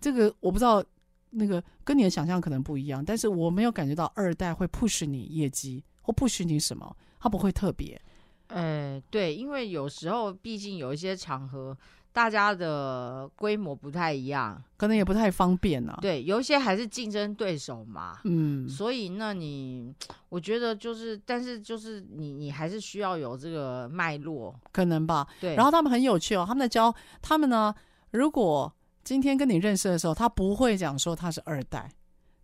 [0.00, 0.82] 这个我不知道，
[1.28, 8.00] 那个跟你的想象可能不一样，但是我没有感觉到二代会 push 你业绩或 push 你什么，他不会特别。
[8.46, 11.76] 呃，对，因为有时候毕竟有一些场合。
[12.14, 15.98] 大家的规模不太一样，可能也不太方便呢、啊。
[16.00, 18.20] 对，有一些还是竞争对手嘛。
[18.22, 19.92] 嗯，所以那你，
[20.28, 25.26] 我觉得就是，但是就是你，你还是需要有这个脉络，可能吧。
[25.40, 25.56] 对。
[25.56, 27.74] 然后他们很有趣哦，他们在教他们呢。
[28.12, 28.72] 如果
[29.02, 31.90] 今天跟你认识的时候，他不会讲说他是二代，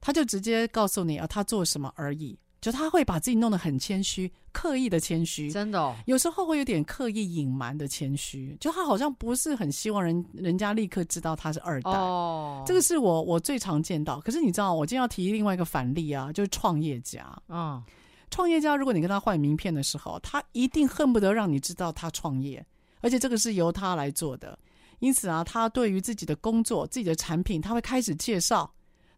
[0.01, 2.37] 他就直接告诉你啊，他做什么而已。
[2.61, 8.55] 就他会把自己弄得很谦虚，刻意的谦虚，真的、哦，有时候会有点刻意隐瞒的谦虚。
[8.61, 11.91] 就他好像不是很希望人人家立刻知道他是二代。
[11.91, 14.21] 哦，这个是我我最常见到。
[14.21, 17.35] 可是你知道，我今天要提另外一个反例啊，就是创业家。
[17.49, 17.83] 嗯，
[18.31, 22.63] 创业家，如果你跟他换名片的时候，他一定恨不得让你知道他创业，
[23.01, 24.59] 而且这个是由他来做的。
[24.99, 28.71] 因此啊，他对于自己的工作、自己的产品，他会开始介绍。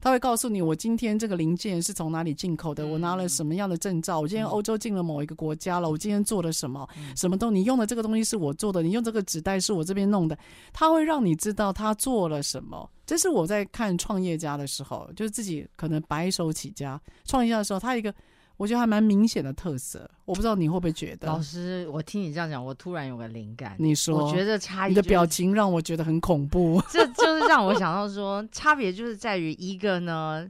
[0.03, 6.87] 他会告诉你，我今天这个零件是从哪里进口的，我拿了什么样的证照，我今天欧洲进了某一个国家了，我今天做了什么，
[7.17, 10.37] 什么东西，你用的这个东西是我做的，你用这个纸袋是我这边弄的，
[10.73, 12.91] 他会让你知道他做了什么。
[13.07, 18.12] 这是我在看创业家的时候，就是自己可能白手起家创业家的时候，他一个。
[18.57, 21.27] 我觉得还蛮明显的特色，我不知道你会不会觉得。
[21.27, 23.75] 老师，我听你这样讲，我突然有个灵感。
[23.79, 26.81] 你说，我觉得差异、就是，你的表情让我觉得很恐怖。
[26.88, 30.49] 这就是让我想到说，差别就是在于一个呢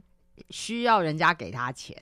[0.51, 1.97] 需要人家给他钱，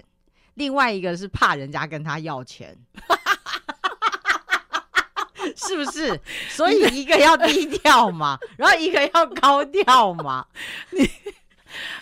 [0.55, 2.77] 另外一个是怕人家跟他要钱，
[5.55, 6.19] 是不是？
[6.49, 10.45] 所以一个要低调嘛，然后一个要高调嘛。
[10.91, 11.09] 你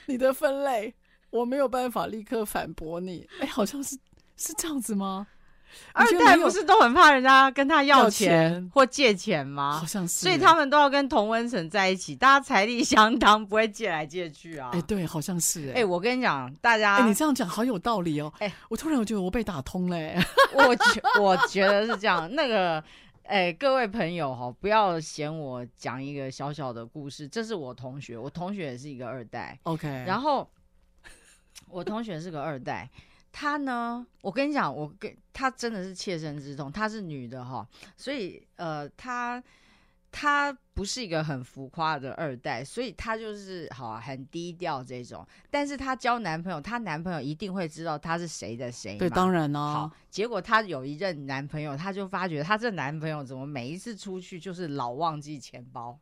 [0.07, 0.95] 你的分类。
[1.29, 3.97] 我没有办法立刻反驳你，哎，好像是
[4.37, 5.27] 是这样子吗？
[5.93, 9.77] 二代不是都很怕人家跟他要钱或借钱吗？
[9.79, 14.71] 好像是，所以他们都要跟童文成在一起，大家财力相当，不会借来借去啊。
[14.73, 15.71] 哎，对，好像是。
[15.75, 18.33] 哎，我跟你讲，大家，哎，你这样讲好有道理哦。
[18.39, 19.95] 哎，我突然我觉得我被打通了。
[20.53, 22.27] 我觉我觉得是这样。
[22.33, 22.83] 那个，
[23.21, 27.27] 哎，各位朋友哈，不要嫌我讲一个小小的故事。
[27.27, 29.59] 这是我同学，我同学也是一个二代。
[29.61, 30.49] OK，然后。
[31.69, 32.89] 我同学是个二代，
[33.31, 36.71] 她呢，我跟你讲，我跟她真的是切身之痛。
[36.71, 39.41] 她是女的哈，所以呃，她
[40.11, 45.25] 她不是一个很浮夸的二代，所以她就是好啊，很低调这种。
[45.51, 48.97] 但是她交男朋友，她男朋友一定会知道她是谁的谁。
[48.97, 49.59] 对，当然哦。
[49.59, 55.97] 好，结果她有一任男朋友，她就发觉她这男朋友怎么每一次出去就是老忘记钱包。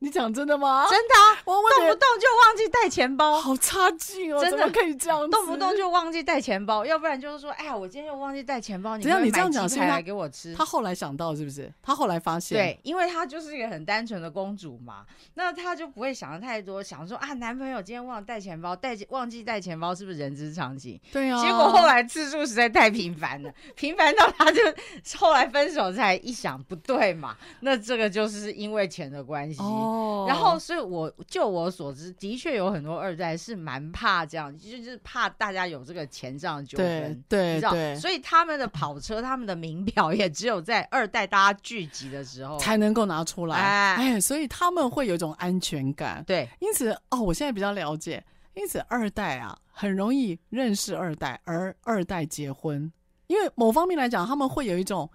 [0.00, 0.86] 你讲真的吗？
[0.88, 4.40] 真的啊，我动不动就忘记带钱包，好差劲哦！
[4.40, 5.28] 真的可以这样？
[5.28, 10.54] 动不动就忘记带钱包，要不然就是说，哎呀，我今天又忘记带钱包，你只要你这样讲，是来给我吃。
[10.54, 11.72] 他后来想到是不是？
[11.82, 21.00] 他后来发现，对，因为他就是一个很单纯的公主嘛，那他就不会想的太多，想说啊，男朋友今天忘了带钱包，带忘记带钱包是不是人之常情？
[21.10, 21.42] 对啊。
[21.42, 24.62] 结果后来次数实在太频繁了，频繁到他就
[25.18, 29.60] 后来分手才一想，不对嘛，那这个就是因为钱的关系。
[29.60, 29.86] 哦。
[30.26, 43.56] 然后，所以我就我所知，的确有很多二代是蛮怕这样，就是怕大家有这个钱上的纠纷，对，你知道对，所以他们的跑车、他们的名表也只有在二代大家聚集的时候才能够拿出来。
[43.56, 46.22] 哎，哎，所以他们会有一种安全感。
[46.26, 48.22] 对，因此哦，我现在比较了解，
[48.54, 52.90] 因此二代啊很容易认识二代，而二代结婚，
[53.26, 55.08] 因为某方面来讲，他们会有一种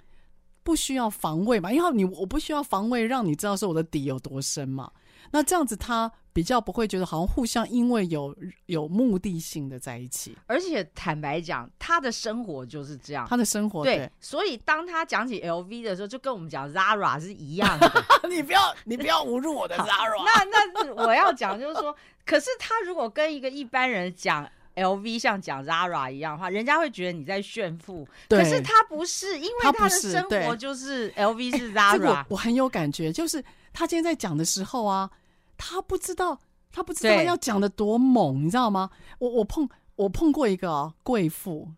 [0.64, 4.92] 不需要防卫嘛，因为你我不需要防卫，让你知道说我的底有多深嘛。
[5.32, 8.36] 那这样子，他比较不会觉得好像互相因为有
[8.68, 18.06] 有目的性的在一起，而且坦白讲，他的生活就是这样，他的生活对，对，所以当他讲起 LV 的时候，就跟我们讲 Zara 是一样的。
[18.30, 20.24] 你不要你不要侮辱我的 Zara。
[20.24, 21.96] 那那我要讲就是说，
[22.26, 28.08] 可是他如果跟一个一般人讲 LV 像讲 Zara 一样的话，人家会觉得你在炫富。
[28.30, 31.94] 可是他不是，因为他的生活就是 LV 是 Zara。
[31.94, 35.10] 这个我很有感觉，就是他今天在讲的时候啊。
[35.56, 36.38] 他不知道，
[36.72, 38.90] 他不知道要讲的多猛，你知道吗？
[39.20, 41.70] 我我碰我碰过一个哦，贵妇，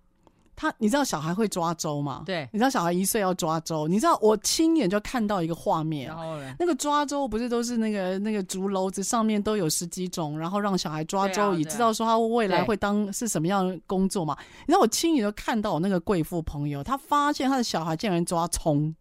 [0.56, 2.24] 他你知道小孩会抓周吗？
[2.26, 14.38] 对，你知道小孩一岁要抓周，你知道我亲眼就看到一个画面，然后呢，那个抓周不是都是那个那个竹篓子上面都有十几种，然后让小孩抓周，以知道说他未来会当是什么样的工作嘛？
[14.66, 18.96] 你知道我亲眼就看到我那个贵妇朋友，他发现他的小孩竟然抓葱，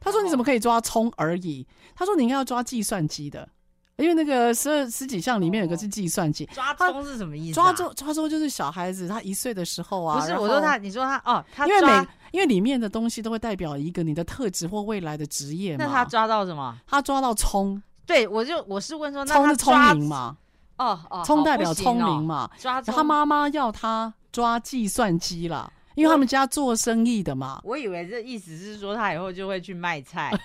[0.00, 1.66] 他说你怎么可以抓葱而已？
[1.94, 3.48] 他说你应该要抓计算机的。
[3.98, 7.54] 因为那个十二十几项里面有个是计算机，抓周是什么意思？
[7.54, 10.20] 抓周抓周就是小孩子他一岁的时候啊。
[10.20, 15.84] 不是，我说他，你说他哦，他因为每因为里面的东西都会代表一个你的特质或未来的职业嘛。
[15.84, 16.76] 那他抓到什么？
[16.86, 17.82] 他抓到葱。
[18.06, 20.36] 对，我就我是问说，那聪是聪明嘛？
[20.76, 22.48] 哦哦，葱代表聪明嘛？
[22.56, 27.60] 抓他妈妈要他抓计算机啦，因为他们家做生意的嘛。
[27.64, 30.30] 我以为这意思是说他以后就会去卖菜。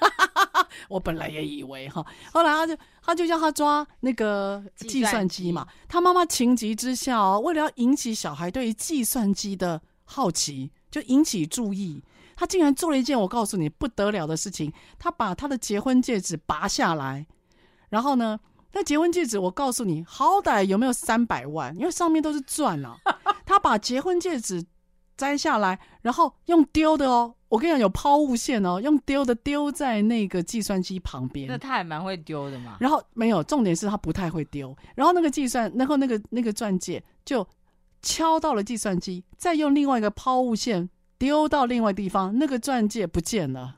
[0.89, 5.67] 我本来也以为哈，后来他就他就叫他抓那个计算机嘛。
[5.87, 12.03] 他妈妈情急之下哦，为了要引起小孩对于计算机的好奇，就引起注意，
[12.35, 14.71] 他竟然做了一件我告诉你不得了的事情。
[14.99, 17.25] 他把他的结婚戒指拔下来，
[17.89, 18.39] 然后呢，
[18.73, 21.75] 那结婚戒指我告诉你，好歹有没有三百万？
[21.77, 22.97] 因为上面都是钻啊。
[23.45, 24.65] 他把结婚戒指
[25.15, 27.35] 摘下来，然后用丢的哦。
[27.53, 31.47] 我跟你讲，有抛物线哦，用丢的丢在那个计算机旁边。
[31.47, 32.77] 那他还蛮会丢的嘛。
[32.79, 34.75] 然后没有，重点是他不太会丢。
[34.95, 37.47] 然后那个计算，然后那个那个钻戒就
[38.01, 40.89] 敲到了计算机，再用另外一个抛物线
[41.19, 43.75] 丢到另外地方，那个钻戒不见了。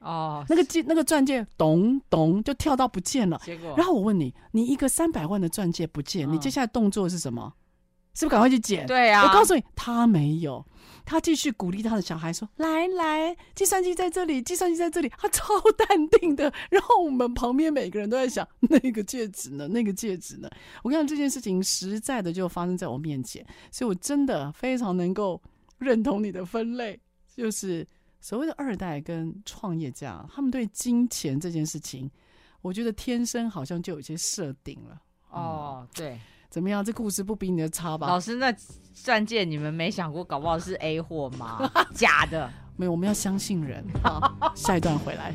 [0.00, 3.38] 哦，那个戒那个钻戒咚咚就跳到不见了。
[3.44, 7.52] 结果，然后我问你，你一个三百万的钻戒不见，你接下来动作是什么？
[8.14, 8.86] 是不是赶快去捡？
[8.86, 9.26] 对呀。
[9.26, 10.64] 我告诉你，他没有。
[11.06, 15.44] 他继续鼓励他的小孩说：“来来，计算机在这里，计算机在这里。”他超
[15.76, 16.50] 淡定的。
[16.70, 19.68] 然后我们旁边每个人都在想：那个戒指呢？
[19.68, 20.48] 那个戒指呢？
[20.82, 25.38] 我跟你讲，这件事情实在的就发生在我面前，所以我真的非常能够
[25.76, 26.98] 认同你的分类，
[27.36, 27.86] 就是
[28.22, 32.10] 所谓的二代跟创业家，他们对金钱这件事情，
[32.62, 35.02] 我觉得天生好像就有一些设定了。
[35.28, 36.18] 哦，对。
[36.54, 38.54] 怎么样这故事不比你的差吧老师那
[38.92, 45.34] 钻戒你们没想过搞不好是 a 货吗假的没有我们要相信人好下一段回来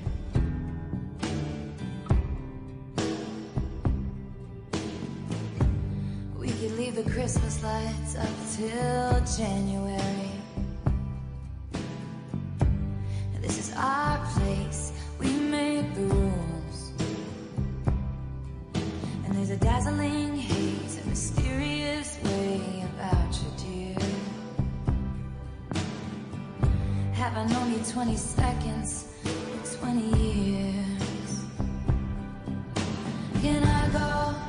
[6.38, 10.32] we could leave the christmas lights up 'til january
[13.42, 16.94] this is our place we made the rules
[19.26, 20.59] and there's a dazzling
[21.50, 23.96] mysterious way about you, dear.
[27.14, 29.08] Have I known you 20 seconds,
[29.80, 31.46] 20 years?
[33.42, 34.49] Can I go?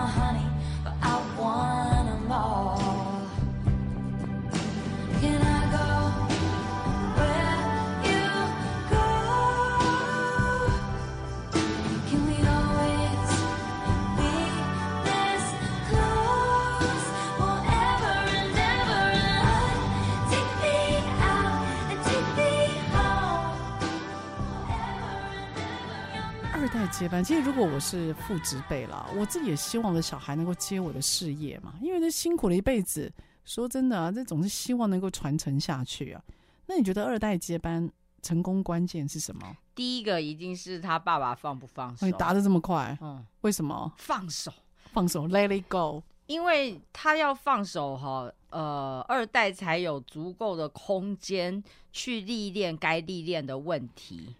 [26.91, 33.11] 接班，其实如果我是父职辈啦，我自己也希望我的小孩能够接我的事业嘛，因为这辛苦了一辈子。
[33.43, 36.21] 说真的啊，这总是希望能够传承下去啊。
[36.67, 37.89] 那你觉得二代接班
[38.21, 39.57] 成功关键是什么？
[39.73, 42.05] 第一个一定是他爸爸放不放手。
[42.05, 43.91] 你答的这么快，嗯，为什么？
[43.97, 44.51] 放手，
[44.93, 46.03] 放手，Let it go。
[46.27, 54.35] 因为他要放手哈，呃，二代才有足够的空间去历练该历练的问题。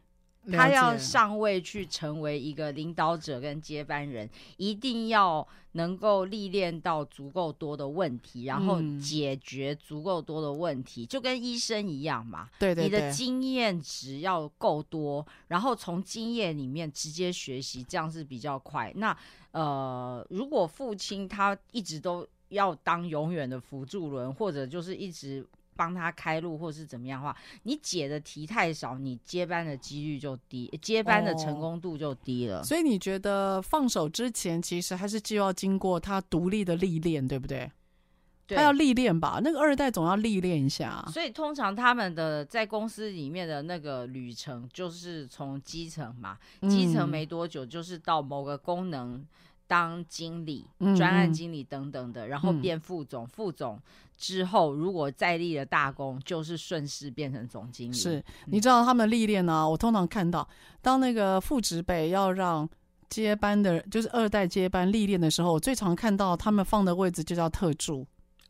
[0.52, 4.28] 他要上位去成为一个领导者跟接班人，
[4.58, 12.50] 一定要能够历练到足够多的问题，然后解决足够多的问题，嗯、就跟医生一样嘛。
[12.58, 18.92] 对对对，你的经验值要够多，然后从经验里面直接学习，这样是比较快。
[18.96, 19.16] 那
[19.52, 25.46] 呃，如果父亲他一直都要当永远的辅助轮，或者就是一直。
[25.82, 32.60] 帮他开路，或是怎么样的话，你解的题太少，你接班的几率就低，接班的成功度就低了。
[32.60, 37.72] 哦，所以你觉得放手之前，其实还是就要经过他独立的历练，对不对？
[38.46, 41.04] 对，他要历练吧，那个二代总要历练一下。
[41.12, 46.38] 所以通常他们的在公司里面的那个旅程，就是从基层嘛，
[46.70, 49.26] 基层没多久，就是到某个功能
[49.66, 53.82] 当经理、专、嗯、案经理等等的，然后变副总，嗯、副总。
[54.22, 57.96] 之后，如果再立了大功，就是顺势变成总经理。
[57.96, 59.68] 是，你知道他们历练呢？
[59.68, 60.48] 我通常看到，
[60.80, 62.70] 当那个副职辈要让
[63.10, 68.02] 接班的，就是二代接班历练的时候，我最常看到他们放的位置就叫特助。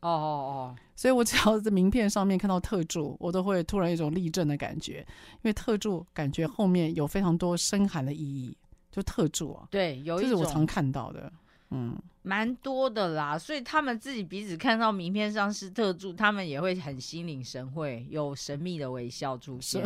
[0.02, 0.76] 哦哦哦！
[0.94, 4.98] 所以我只要在名片上面看到特助，我都会突然一种立正的感觉，
[5.36, 8.54] 因为特助感觉后面有非常多深含的意义。
[8.90, 11.32] 就特助啊，对，有一种，这是我常看到的。
[11.70, 19.82] 嗯，蛮多的啦，所以他们自己彼此看到名片上是特助，他们也会很心领神会，有神秘的微笑出现。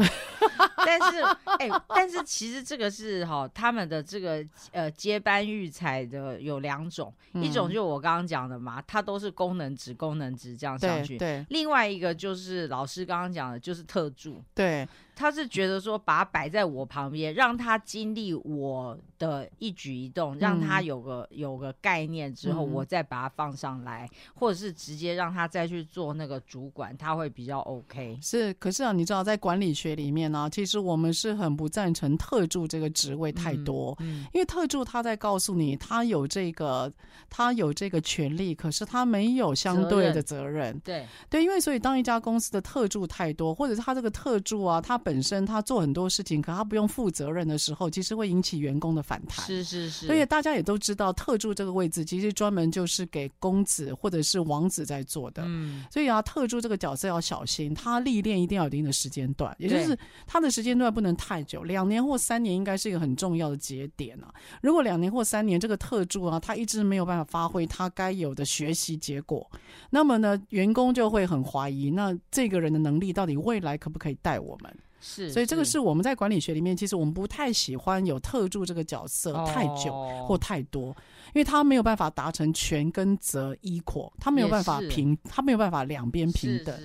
[0.85, 1.21] 但是，
[1.59, 11.19] 哎、欸，但是其实这个是哈，他们的这个呃接班育才的有两种，嗯、一种就我刚刚讲的嘛，他都是功能值功能值这样上去。
[11.19, 11.39] 对。
[11.39, 14.41] 对，另外一个就是老师刚刚讲的，就是特助。
[14.55, 14.87] 对。
[15.17, 28.19] 他是觉得说，把他摆在我旁边，让他经历我的一举一动，让他有个有个概念之后，我再把它放上来，或者是直接让他再去做那个主管，他会比较 OK。
[28.23, 33.97] 是，可是啊，你知道，在管理学里面呢、啊，其实我们是很不赞成特助这个职位太多，
[34.33, 36.93] 因为特助他在告诉你，他有这个
[37.31, 40.37] 他有这个权利，可是他没有相对的责任。
[40.37, 45.01] 责任对对，因为所以当一家公司的特助太多，或者是他这个特助啊，他。
[45.07, 49.47] 本身他做很多事情，可他不用负责任的时候，其实会引起员工的反弹。
[49.47, 55.43] 是是是，所以大家也都知道，特助这个位置其实专门就是给公子或者是王子在做的。
[55.45, 59.97] 嗯，所以啊，特助这个角色要小心，他历练一定要有一定的时间段，也就是
[60.27, 64.33] 他的时间段不能太久，两年或三年应该是一个很重要的节点啊。
[64.63, 69.47] 如果两年或三年这个特助啊，他一直没有办法发挥他该有的学习结果，
[69.91, 74.75] 那么呢，员工就会很怀疑，那这个人的能力到底未来可不可以带我们？
[75.09, 79.93] 是，所以这个是我们在管理学里面，其实我们不太喜欢有特助这个角色太久
[80.27, 80.89] 或太多，
[81.29, 86.77] 因为他没有办法达成权跟责 equal，他没有办法平，他没有办法两边平等。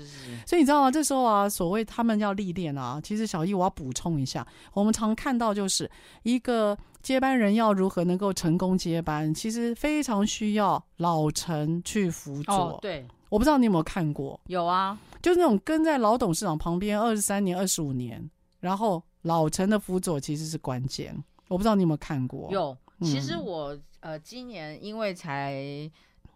[0.45, 0.91] 所以你知道吗？
[0.91, 5.89] 这时候啊，所谓他们要历练啊，其实小易我要补充一下，我们常看到就是
[6.21, 12.77] 一个接班人要如何能够成功接班，其实非常需要老臣去辅佐。
[12.83, 13.07] 对。
[13.31, 14.37] 我不知道你有没有看过？
[14.47, 18.29] 有啊，就是那种跟在老董事长旁边二十三年、二十五年，
[18.59, 21.15] 然后老陈的辅佐其实是关键。
[21.47, 22.51] 我不知道你有没有看过？
[22.51, 25.89] 有，其实我、嗯、呃今年因为才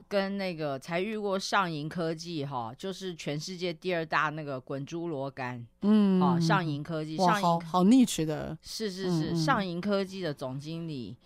[0.08, 11.18] 跟那个才遇过上银科技哈，就是全世界第二大那个滚珠螺杆，嗯，啊上银科技，上银好好 niche 的，是是是，嗯、上银科技的总经理，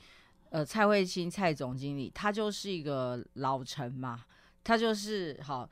[0.49, 4.21] 呃蔡慧清蔡总经理，他就是一个老臣嘛。
[4.63, 5.69] 他就是好，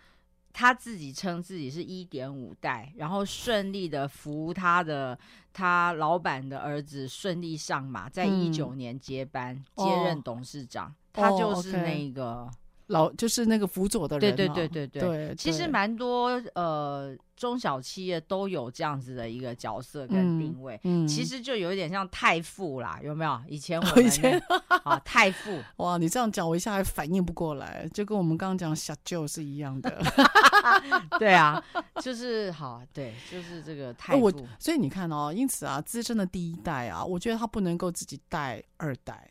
[0.53, 5.17] 他自己称自己是一点五代，然后顺利的扶他的
[5.53, 12.23] 他老板的儿子顺利上马，在一九年接班、嗯、接任董事长，哦、他就是那个。
[12.25, 23.41] 哦 okay 老就是那个辅佐的人，对对对对对，对其实蛮多呃中小企业都有这样子的一个角色跟定位，嗯嗯、其实就有一点像太傅啦，有没有？
[23.47, 24.41] 以前我们以前
[24.83, 30.01] 啊太傅， 哇，你这样讲我一下还反应不过来，就跟我们刚刚讲小舅是一样的，
[31.19, 31.61] 对啊，
[32.01, 34.33] 就是好，对，就是这个太傅、呃。
[34.57, 39.29] 所以你看哦，因此啊，资深的第一代啊，我觉得他不能够自己带二代。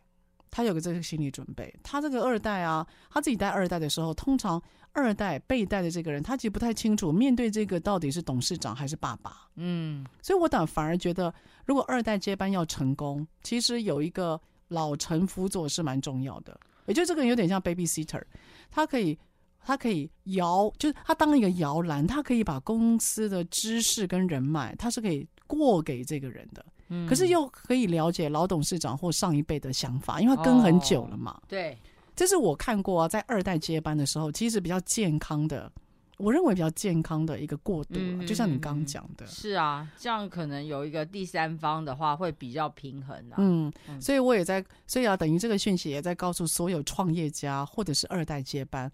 [0.56, 4.60] 他有个这个心理准备，他这个二代啊，他自己带二代的时候，通常
[4.92, 9.50] 二代被带的这个人，他其实不太清楚面对这个到底是董事长还是爸爸。
[9.56, 11.30] 嗯，所以我倒反而觉得，
[11.66, 16.58] 如果二代接班要成功，其实有一个老臣辅佐是蛮重要的。
[16.86, 18.22] 也就这个人有点像 babysitter，
[18.70, 19.18] 他可以，
[19.62, 26.64] 他可以摇，就是他当一个摇篮，他可以把公司的知识跟人脉，他是可以过给这个人的。
[27.08, 31.32] 可是又可以了解老董事长或上一辈的想法，因为他跟很久了嘛。
[31.32, 31.76] 哦、对，
[32.14, 35.70] 这是我看过啊，在二代接班的时候，其实比较健康的，
[36.16, 39.26] 我认为比较健康的一个过渡、啊嗯、就像你刚刚讲的。
[39.26, 43.36] 是啊，这样可能有一个第三方的话，会比较平衡啊。
[43.38, 48.90] 嗯，所以我也在，所以啊，等于这个讯息也在告诉所有创业家或者是二代接班，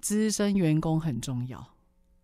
[0.00, 1.66] 资深员工很重要。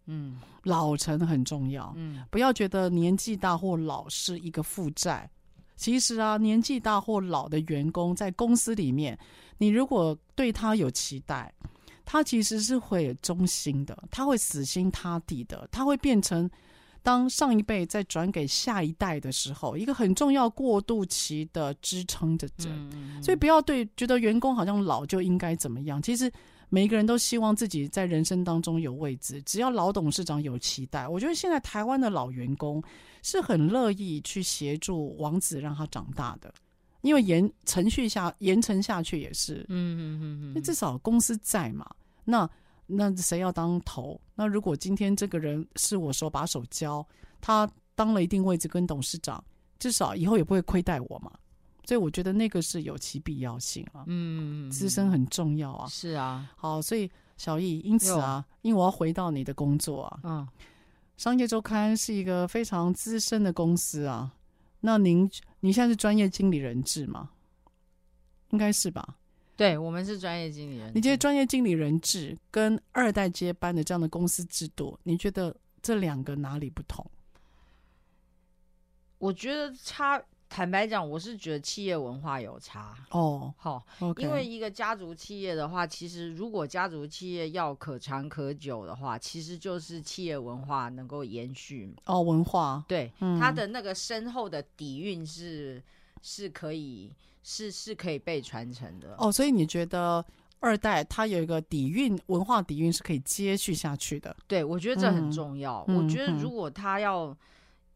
[0.06, 1.92] 嗯，老成很重要。
[1.96, 5.28] 嗯，不要觉得年纪大或老是一个负债。
[5.76, 9.18] 其实啊，年纪大或老的员工在公司里面，
[9.58, 11.52] 你如果对他有期待，
[12.04, 16.48] 他其实是会忠心的，他会死心塌地的，他会变成
[17.02, 22.48] 当上一辈再转给下一代的时候，一个很重要过渡期的支撑着
[23.22, 26.32] 所以不要对觉得员工好像老就应该怎么样，其实。
[26.68, 32.82] 每一个人都希望自己在人生当中有位置，只要老董事长有期待，我觉得现在台湾的老员工
[33.22, 36.52] 是很乐意去协助王子让他长大的，
[37.02, 41.88] 因为延程序下延承下去也是，嗯嗯嗯嗯，至少公司在嘛，
[42.24, 42.48] 那
[42.86, 44.20] 那谁要当头？
[44.34, 47.06] 那如果今天这个人是我手把手教，
[47.40, 49.42] 他当了一定位置跟董事长，
[49.78, 51.30] 至少以后也不会亏待我嘛。
[51.86, 60.48] 所以我觉得那个是有其必要性啊，嗯，资深很重要啊，是啊，好，所以小易，因此啊，因为我要回到你的工作啊，嗯，
[61.16, 64.34] 商业周刊是一个非常资深的公司啊，
[64.80, 65.30] 那您
[65.60, 67.30] 你现在是专业经理人制吗？
[68.50, 69.16] 应该是吧？
[69.56, 70.90] 对，我们是专业经理人。
[70.92, 77.08] 你觉得专业经理人制跟二代接班的这样的公司制度，你觉得这两个哪里不同？
[79.18, 80.20] 我觉得差。
[80.48, 83.52] 坦白讲，我是觉得企业文化有差哦。
[83.58, 84.22] 好、oh, okay.
[84.22, 92.14] 因为一个家族企业的话，其实如果家族企业要可长可久的话，其实就是企业文化能够延续哦。
[92.14, 95.82] Oh, 文化对、嗯、它的那个深厚的底蕴是
[96.22, 99.26] 是可以是是可以被传承的哦。
[99.26, 100.24] Oh, 所以你觉得
[100.60, 104.34] 二代他有一个底蕴，文化底蕴是可以接续下去的？
[104.46, 105.84] 对，我觉得这很重要。
[105.88, 107.36] 嗯、我觉得如果他要。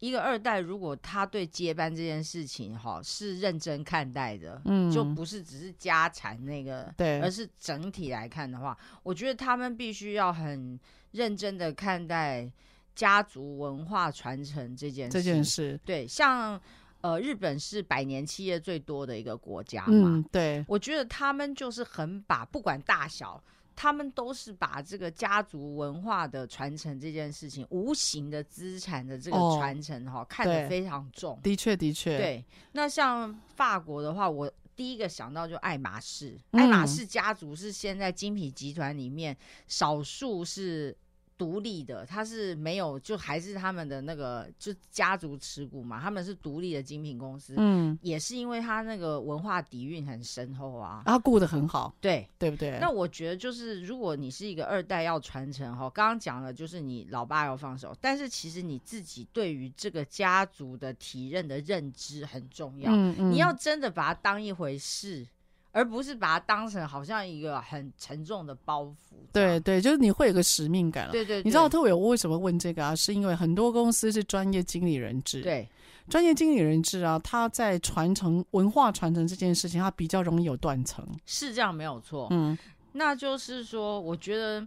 [0.00, 10.80] 一个二代，如果他对接班这件事情哈是认真看待的，嗯，就不是只是家产那个，对，而是整体来看的话，我觉得他们必须要很
[11.12, 12.50] 认真的看待
[12.94, 15.12] 家族文化传承这件事。
[15.12, 16.60] 这件事，对，像
[17.02, 23.42] 呃日本是百年企业最多的一个国家嘛，嗯，对，我觉得他们就是很把不管大小。
[23.80, 31.40] 他们都是把这个家族文化的传承这件事情，无形的资产的这个传承哈，哦、看得非常重。
[31.42, 32.18] 的确，的确。
[32.18, 39.34] 对，那像法国的话，我第一个想到就爱马仕，嗯、爱马仕家族是现在精品集团里面
[39.66, 40.94] 少数是。
[41.40, 52.78] 独立的，他是没有，就还是他们的那个，就家族持股嘛，他们是独立的精品公司，嗯，也是因为他那个文化底蕴很深厚啊，他顾得很好，对，对不对？
[52.78, 65.26] 那我觉得就是，如果你是一个二代要传承哈，刚刚讲了，就是你老爸要放手，但是其实你自己对于这个家族的体认的认知很重要，嗯嗯，你要真的把它当一回事。
[65.72, 68.94] 而不是把它当成好像一个很沉重的包袱。
[69.32, 71.12] 对对，就是你会有个使命感了。
[71.12, 72.96] 对，对对，你知道特别我为什么问这个啊？
[72.96, 75.40] 是因为很多公司是专业经理人制。
[75.42, 75.68] 对，
[76.08, 81.06] 专业经理人制啊，他在传承文化传承这件事情，他比较容易有断层。
[81.26, 82.26] 是这样，没有错。
[82.30, 82.58] 嗯，
[82.92, 84.66] 那就是说，我觉得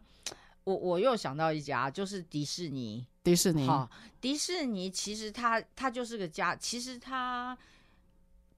[0.63, 3.05] 我我又想到一家，就是迪士尼。
[3.23, 3.89] 迪士尼，好，
[4.21, 7.57] 迪士尼其实它它就是个家，其实它。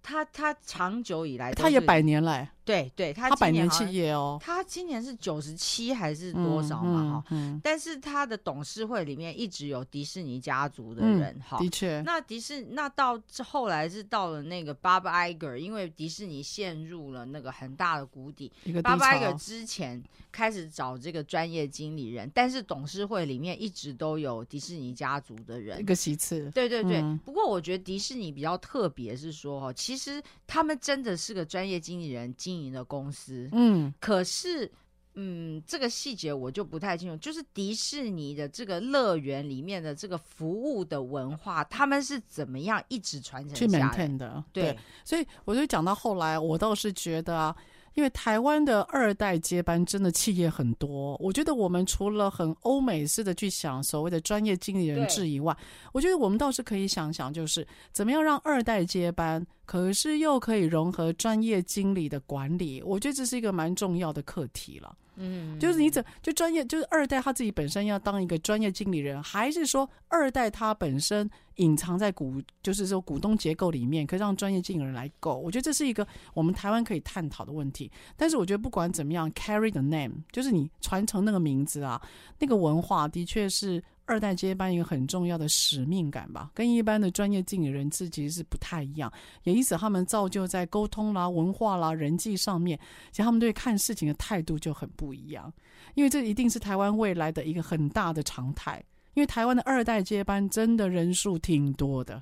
[0.05, 7.21] 他他长久以来，他也百年来，对对，他他百年企业哦，他今年是九十七还是多少嘛？
[7.21, 18.51] 哈、嗯，嗯但是他的董事会里面一直有迪士尼家族的嗯人，哈、的确，那迪士那到后来是到了那个 Bob Iger，因为迪士尼陷入了那个很大的谷底。
[18.63, 25.83] 一个 Bob Iger 之前开始找这个专业经理人，但是董事会里面一直都有迪士尼家族的人一。
[25.83, 33.49] 个席次，对对对，嗯不过我觉得迪士尼比较特别，是说哈，其实他们真的是个专业经理人经营的公司。
[33.51, 34.71] 嗯，可是，
[35.15, 37.17] 嗯，这个细节我就不太清楚。
[37.17, 47.55] 就是迪士尼的这个乐园里面的这个服务的文化，他们是怎么样一直传承去下来？maintain 的，对，所以我就讲到后来，我倒是觉得啊，
[47.93, 55.55] 因为台湾的二代接班真的企业很多，我觉得我们除了很欧美式的去想所谓的专业经理人制以外，
[55.93, 64.95] 我觉得我们倒是可以想想，就是怎么样让二代接班，可是又可以融合专业经理的管理，我觉得这是一个蛮重要的课题了。
[65.17, 75.37] 嗯，就是你怎就专业，就是二代他自己本身要当一个专业经理人，还是说二代他本身隐藏在股，就是说股东结构里面，可以让专业经理人来够？
[75.37, 77.89] 我觉得这是一个我们台湾可以探讨的问题。
[78.17, 82.01] 但是我觉得不管怎么样，carry the name，就是你传承那个名字啊，
[82.39, 89.11] 那个文化的确是二代接班一个很重要的使命感吧，跟一般的专业经理人自己是不太一样。
[89.43, 92.79] 也因此，他们造就在沟通啦、文化啦、人际上面，
[93.11, 95.51] 其实他们对看事情的态度就很不一样。
[95.95, 98.83] 因为这一定是台湾未来的一个很大的常态。
[99.15, 102.21] 因为台湾的二代接班真的人数挺多的，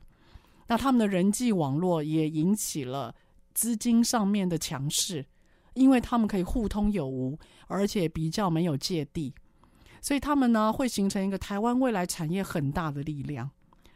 [0.67, 3.13] 那他们的人际网络也引起了
[3.55, 5.25] 资金上面的强势，
[5.73, 9.33] 因为他们可以互通有无，而且比较没有芥蒂。
[10.03, 13.49] 所以他们呢，会形成一个台湾未来产业很大的力量，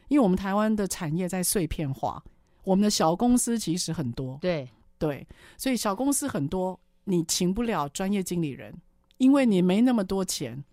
[0.08, 2.24] 因为我们台湾的产业在碎片化，
[2.64, 5.28] 我们的小公司其实很多，对对，
[5.58, 8.74] 所以小公司很多，你请不了专业经理人，
[9.18, 10.64] 因为你没那么多钱，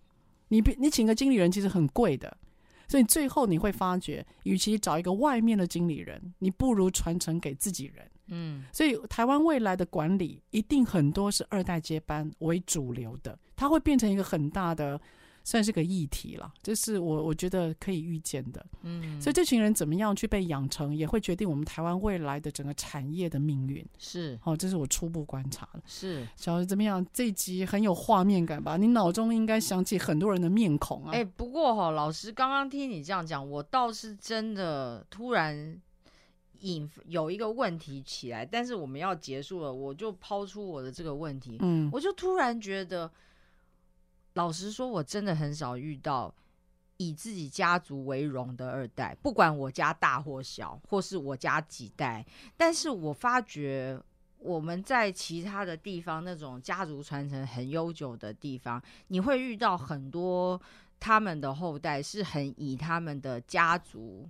[0.47, 2.37] 你你请个经理人其实很贵的，
[2.87, 8.09] 所以最后你会发觉，与其找一个外面的经理人，你不如传承给自己人。
[8.29, 14.97] 嗯，所以台湾未来的管理一定很多是二代接班为主流的，它会变成一个很大的。
[15.45, 18.65] 算是个议题了，这是我我觉得可以预见的。
[18.81, 23.85] 嗯，所以这群人怎么样去被养成，也会决定我们台湾未来的整个产业的命运。
[23.99, 25.83] 是哦，这是我初步观察的。
[25.85, 27.05] 是，小鱼怎么样？
[27.13, 28.75] 这一集很有画面感吧？
[28.75, 31.11] 你脑中应该想起很多人的面孔啊。
[31.13, 35.79] 哎、不过哈、哦，老师刚刚听你这样讲，我倒是真的突然
[36.61, 43.11] 引有一个问题起来，但是我们要结束了，我就抛出我的这个问题，嗯，我就突然觉得。
[44.35, 46.33] 老实说，我真的很少遇到
[46.97, 52.25] 以自己家族为荣的二代，不管我家大或小，或是我家几代。
[52.55, 53.99] 但是我发觉
[54.37, 60.61] 我们在其他的地方，那种家族传承很悠久的地方，你会遇到很多
[60.99, 64.27] 他们的后代是很以他们的家族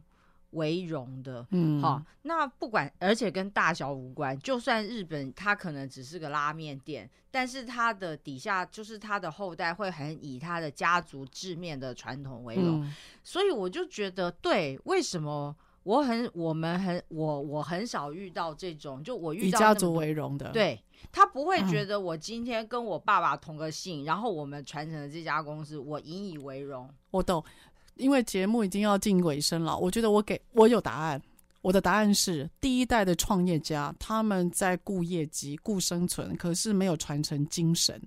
[0.55, 4.37] 为荣的，嗯，好，那不管，而且跟大小无关。
[4.39, 12.81] 就算日本，它可能只是个拉面店，但是它的底下就是他的后代会很以他的家族制面的传统为荣。
[12.83, 12.93] 嗯，
[13.23, 20.81] 所以我就觉得，对，为什么我很我们很我我很少遇到这种，就我遇到以家族为荣的，，对
[21.11, 26.89] 他不会觉得我今天跟我爸爸同个姓，然后我们传承的这家公司，我引以为荣。
[27.11, 27.43] 我懂。
[27.95, 31.21] 因为节目已经要进尾声了，我觉得我给我有答案。
[31.61, 37.99] 我的答案是：第一代的创业家他们在顾业绩、顾生存，可是没有传承精神。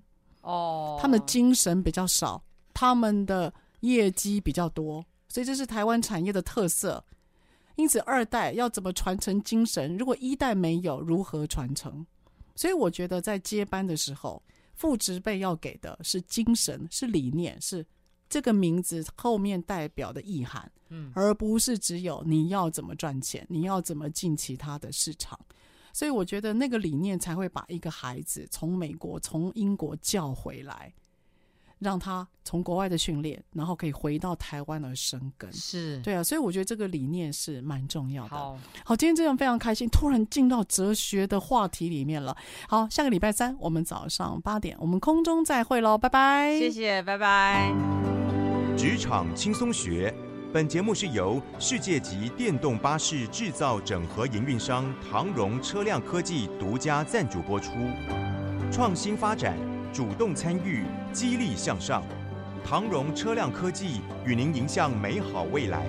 [0.43, 2.41] 哦，他们的精神比较少，
[2.73, 7.05] 他们的业绩比较多，所以这是台湾产业的特色。
[7.75, 9.97] 因此，二代要怎么传承精神？
[9.97, 12.07] 如果一代没有，如何传承？
[12.55, 14.43] 所以，我觉得在接班的时候，
[14.75, 17.85] 父职辈要给的是精神，是理念，是。
[18.29, 25.39] 这个名字后面代表的意涵，嗯，而不是只有你要怎么赚钱，你要怎么进其他的市场。
[25.93, 30.93] 所以我觉得那个理念才会把一个孩子从美国、从英国叫回来，
[31.79, 35.53] 让他从国外的训练，然后可以回到台湾而生根。
[35.53, 38.31] 是，对啊，所以我觉得这个理念是蛮重要的。
[38.31, 42.37] 好，好，今天这样非常开心，突然进到哲学的话题里面了。
[42.69, 46.59] 好，下个礼拜三我们早上八点，我们空中再会喽，拜拜。
[46.59, 47.73] 谢谢，拜拜。
[48.77, 50.15] 职场轻松学，
[50.53, 57.73] 本节目是由世界级电动巴士制造整合营运商唐荣车辆科技独家赞助播出。
[58.71, 59.57] 创新发展，
[59.93, 62.03] 主动参与，激励向上。
[62.65, 65.87] 唐荣车辆科技与您迎向美好未来。